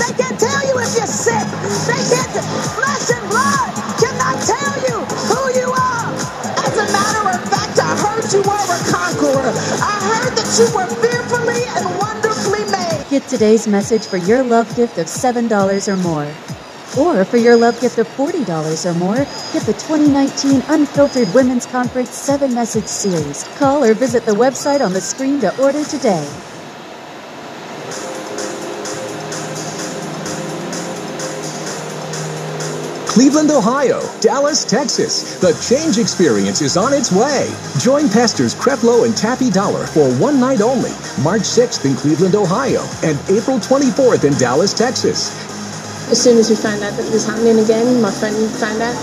They 0.00 0.12
can't 0.16 0.40
tell 0.40 0.62
you 0.64 0.74
if 0.80 0.96
you're 0.96 1.06
sick. 1.06 1.44
They 1.84 2.00
can't. 2.08 2.32
Flesh 2.80 3.12
and 3.12 3.28
blood 3.28 3.68
cannot 4.00 4.40
tell 4.40 4.74
you 4.88 4.96
who 5.28 5.42
you 5.60 5.68
are. 5.68 6.08
As 6.64 6.74
a 6.80 6.86
matter 6.88 7.28
of 7.28 7.40
fact, 7.50 7.78
I 7.78 7.92
heard 8.00 8.24
you 8.32 8.40
were 8.40 8.56
a 8.56 8.80
conqueror. 8.88 9.52
I 9.84 9.96
heard 10.08 10.32
that 10.32 10.50
you 10.56 10.66
were 10.74 10.88
fearfully 10.96 11.64
and 11.76 11.98
wonderfully 11.98 12.64
made. 12.72 13.04
Get 13.10 13.28
today's 13.28 13.68
message 13.68 14.06
for 14.06 14.16
your 14.16 14.42
love 14.42 14.74
gift 14.76 14.96
of 14.96 15.06
$7 15.06 15.88
or 15.88 15.96
more. 15.96 16.32
Or 16.98 17.24
for 17.24 17.36
your 17.36 17.56
love 17.56 17.78
gift 17.80 17.98
of 17.98 18.08
$40 18.08 18.86
or 18.86 18.94
more, 18.98 19.16
get 19.52 19.62
the 19.62 19.74
2019 19.74 20.62
Unfiltered 20.68 21.32
Women's 21.34 21.66
Conference 21.66 22.10
7 22.10 22.54
Message 22.54 22.86
Series. 22.86 23.44
Call 23.58 23.84
or 23.84 23.92
visit 23.92 24.24
the 24.24 24.32
website 24.32 24.80
on 24.80 24.92
the 24.94 25.00
screen 25.00 25.38
to 25.40 25.62
order 25.62 25.84
today. 25.84 26.26
Cleveland, 33.20 33.50
Ohio, 33.50 34.00
Dallas, 34.22 34.64
Texas. 34.64 35.36
The 35.40 35.52
change 35.60 35.98
experience 35.98 36.62
is 36.62 36.78
on 36.78 36.94
its 36.94 37.12
way. 37.12 37.52
Join 37.78 38.08
Pastors 38.08 38.54
Creflo 38.54 39.04
and 39.04 39.14
Taffy 39.14 39.50
Dollar 39.50 39.86
for 39.86 40.08
one 40.16 40.40
night 40.40 40.62
only, 40.62 40.88
March 41.20 41.42
6th 41.42 41.84
in 41.84 41.94
Cleveland, 41.96 42.34
Ohio, 42.34 42.80
and 43.04 43.20
April 43.28 43.60
24th 43.60 44.24
in 44.24 44.32
Dallas, 44.38 44.72
Texas. 44.72 45.36
As 46.08 46.16
soon 46.16 46.38
as 46.38 46.48
we 46.48 46.56
found 46.56 46.82
out 46.82 46.96
that 46.96 47.04
it 47.04 47.12
was 47.12 47.26
happening 47.26 47.58
again, 47.58 48.00
my 48.00 48.10
friend 48.10 48.34
found 48.56 48.80
out, 48.80 48.96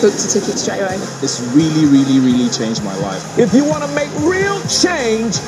booked 0.00 0.16
a 0.16 0.28
ticket 0.32 0.56
straight 0.56 0.80
away. 0.80 0.96
It's 1.20 1.44
really, 1.52 1.84
really, 1.84 2.20
really 2.20 2.48
changed 2.48 2.82
my 2.82 2.96
life. 3.04 3.20
If 3.38 3.52
you 3.52 3.66
want 3.66 3.84
to 3.84 3.92
make 3.92 4.08
real 4.24 4.56
change, 4.64 5.44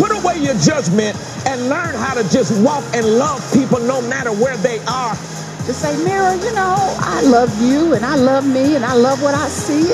put 0.00 0.16
away 0.16 0.40
your 0.40 0.56
judgment 0.64 1.12
and 1.44 1.68
learn 1.68 1.92
how 1.92 2.14
to 2.14 2.24
just 2.32 2.56
walk 2.64 2.84
and 2.96 3.04
love 3.18 3.44
people 3.52 3.80
no 3.80 4.00
matter 4.00 4.32
where 4.32 4.56
they 4.56 4.78
are. 4.88 5.12
To 5.70 5.76
say, 5.76 5.96
Mirror, 6.02 6.34
you 6.34 6.52
know, 6.56 6.74
I 6.98 7.22
love 7.22 7.62
you 7.62 7.94
and 7.94 8.04
I 8.04 8.16
love 8.16 8.44
me 8.44 8.74
and 8.74 8.84
I 8.84 8.94
love 8.94 9.22
what 9.22 9.36
I 9.36 9.46
see. 9.46 9.86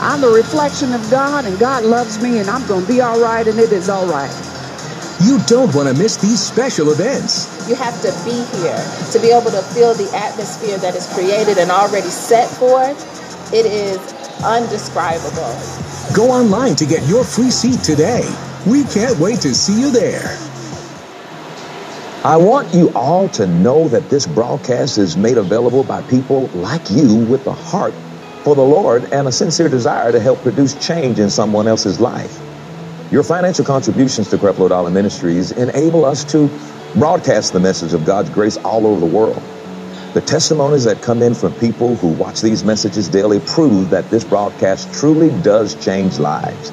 I'm 0.00 0.22
the 0.22 0.30
reflection 0.30 0.94
of 0.94 1.10
God 1.10 1.44
and 1.44 1.58
God 1.58 1.84
loves 1.84 2.18
me 2.22 2.38
and 2.38 2.48
I'm 2.48 2.66
going 2.66 2.86
to 2.86 2.88
be 2.90 3.02
all 3.02 3.20
right 3.20 3.46
and 3.46 3.58
it 3.60 3.70
is 3.70 3.90
all 3.90 4.06
right. 4.06 4.32
You 5.20 5.38
don't 5.44 5.74
want 5.74 5.86
to 5.86 6.02
miss 6.02 6.16
these 6.16 6.40
special 6.40 6.92
events. 6.92 7.44
You 7.68 7.74
have 7.74 8.00
to 8.00 8.08
be 8.24 8.40
here 8.56 8.80
to 9.12 9.18
be 9.20 9.28
able 9.28 9.50
to 9.50 9.60
feel 9.76 9.92
the 9.92 10.08
atmosphere 10.16 10.78
that 10.78 10.94
is 10.96 11.06
created 11.12 11.58
and 11.58 11.70
already 11.70 12.08
set 12.08 12.48
forth. 12.48 12.96
It 13.52 13.66
is 13.66 13.98
undescribable. 14.42 15.52
Go 16.16 16.30
online 16.30 16.74
to 16.76 16.86
get 16.86 17.06
your 17.06 17.22
free 17.22 17.50
seat 17.50 17.84
today. 17.84 18.24
We 18.66 18.84
can't 18.84 19.18
wait 19.18 19.42
to 19.42 19.54
see 19.54 19.78
you 19.78 19.90
there. 19.90 20.47
I 22.28 22.36
want 22.36 22.74
you 22.74 22.92
all 22.94 23.30
to 23.30 23.46
know 23.46 23.88
that 23.88 24.10
this 24.10 24.26
broadcast 24.26 24.98
is 24.98 25.16
made 25.16 25.38
available 25.38 25.82
by 25.82 26.02
people 26.02 26.48
like 26.48 26.90
you 26.90 27.16
with 27.16 27.46
a 27.46 27.54
heart 27.54 27.94
for 28.44 28.54
the 28.54 28.62
Lord 28.62 29.14
and 29.14 29.26
a 29.26 29.32
sincere 29.32 29.70
desire 29.70 30.12
to 30.12 30.20
help 30.20 30.42
produce 30.42 30.74
change 30.74 31.20
in 31.20 31.30
someone 31.30 31.66
else's 31.66 32.00
life. 32.00 32.38
Your 33.10 33.22
financial 33.22 33.64
contributions 33.64 34.28
to 34.28 34.36
Creflo 34.36 34.68
Dollar 34.68 34.90
Ministries 34.90 35.52
enable 35.52 36.04
us 36.04 36.22
to 36.26 36.48
broadcast 36.96 37.54
the 37.54 37.60
message 37.60 37.94
of 37.94 38.04
God's 38.04 38.28
grace 38.28 38.58
all 38.58 38.86
over 38.86 39.00
the 39.00 39.06
world. 39.06 39.42
The 40.12 40.20
testimonies 40.20 40.84
that 40.84 41.00
come 41.00 41.22
in 41.22 41.32
from 41.32 41.54
people 41.54 41.96
who 41.96 42.08
watch 42.08 42.42
these 42.42 42.62
messages 42.62 43.08
daily 43.08 43.40
prove 43.40 43.88
that 43.88 44.10
this 44.10 44.24
broadcast 44.24 44.92
truly 44.92 45.30
does 45.40 45.82
change 45.82 46.18
lives. 46.18 46.72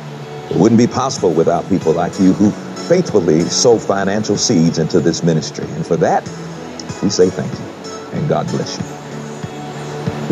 It 0.51 0.57
wouldn't 0.57 0.79
be 0.79 0.87
possible 0.87 1.33
without 1.33 1.69
people 1.69 1.93
like 1.93 2.19
you 2.19 2.33
who 2.33 2.51
faithfully 2.87 3.41
sow 3.41 3.77
financial 3.77 4.37
seeds 4.37 4.77
into 4.77 4.99
this 4.99 5.23
ministry. 5.23 5.65
And 5.71 5.85
for 5.85 5.97
that, 5.97 6.23
we 7.01 7.09
say 7.09 7.29
thank 7.29 7.51
you 7.51 8.17
and 8.17 8.29
God 8.29 8.47
bless 8.47 8.77
you. 8.77 8.85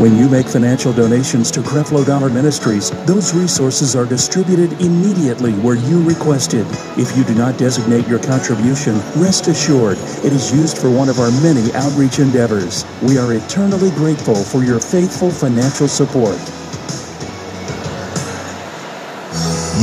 When 0.02 0.18
you 0.18 0.28
make 0.28 0.48
financial 0.48 0.92
donations 0.92 1.52
to 1.52 1.60
Creflo 1.60 2.04
Dollar 2.04 2.30
Ministries, 2.30 2.89
those 3.06 3.36
resources 3.36 3.96
are 3.96 4.06
distributed 4.06 4.74
immediately 4.82 5.54
where 5.54 5.76
you 5.76 6.02
requested. 6.04 6.66
If 6.98 7.16
you 7.16 7.24
do 7.24 7.36
not 7.36 7.60
designate 7.60 8.08
your 8.08 8.18
contribution, 8.18 8.96
rest 9.16 9.48
assured 9.48 10.00
it 10.00 10.34
is 10.34 10.52
used 10.52 10.80
for 10.80 10.89
one 10.89 11.10
of 11.10 11.20
our 11.20 11.30
many 11.44 11.72
outreach 11.74 12.18
endeavors. 12.18 12.86
We 13.04 13.20
are 13.20 13.34
eternally 13.34 13.92
grateful 13.92 14.36
for 14.36 14.63
your 14.63 14.80
faithful 14.80 15.30
financial 15.30 15.88
support. 15.88 16.39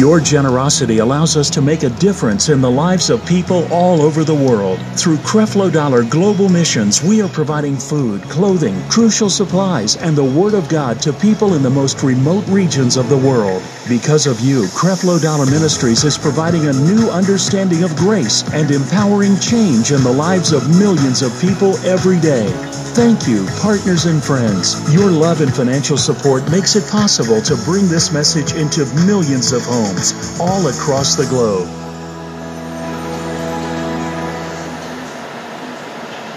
Your 0.01 0.19
generosity 0.19 0.97
allows 0.97 1.37
us 1.37 1.51
to 1.51 1.61
make 1.61 1.83
a 1.83 1.91
difference 1.91 2.49
in 2.49 2.63
the 2.63 2.71
lives 2.71 3.11
of 3.11 3.23
people 3.27 3.71
all 3.71 4.01
over 4.01 4.25
the 4.25 4.35
world. 4.35 4.81
Through 4.97 5.19
Creflo 5.19 5.71
Dollar 5.71 6.05
Global 6.05 6.49
Missions, 6.49 7.03
we 7.03 7.21
are 7.21 7.29
providing 7.29 7.77
food, 7.77 8.23
clothing, 8.23 8.81
crucial 8.89 9.29
supplies, 9.29 9.97
and 9.97 10.17
the 10.17 10.25
Word 10.25 10.55
of 10.55 10.71
God 10.71 11.03
to 11.03 11.13
people 11.13 11.53
in 11.53 11.63
the 11.63 11.69
most 11.69 12.03
remote 12.03 12.49
regions 12.49 12.97
of 12.97 13.11
the 13.11 13.19
world. 13.19 13.63
Because 13.89 14.27
of 14.27 14.41
you, 14.41 14.65
Creflo 14.67 15.21
Dollar 15.21 15.47
Ministries 15.47 16.05
is 16.05 16.19
providing 16.19 16.67
a 16.67 16.73
new 16.73 17.11
understanding 17.11 17.83
of 17.83 17.97
grace 17.97 18.45
and 18.53 18.71
empowering 18.71 19.39
change 19.41 19.91
in 19.91 20.03
the 20.03 20.13
lives 20.13 20.53
of 20.53 20.69
millions 20.79 21.23
of 21.23 21.33
people 21.41 21.77
every 21.79 22.21
day. 22.21 22.47
Thank 22.95 23.27
you, 23.27 23.47
partners 23.61 24.05
and 24.05 24.23
friends. 24.23 24.79
Your 24.93 25.11
love 25.11 25.41
and 25.41 25.55
financial 25.55 25.97
support 25.97 26.49
makes 26.51 26.77
it 26.77 26.89
possible 26.91 27.41
to 27.43 27.57
bring 27.65 27.89
this 27.89 28.13
message 28.13 28.53
into 28.53 28.85
millions 29.07 29.53
of 29.53 29.63
homes 29.65 30.39
all 30.39 30.69
across 30.69 31.17
the 31.17 31.27
globe. 31.27 31.90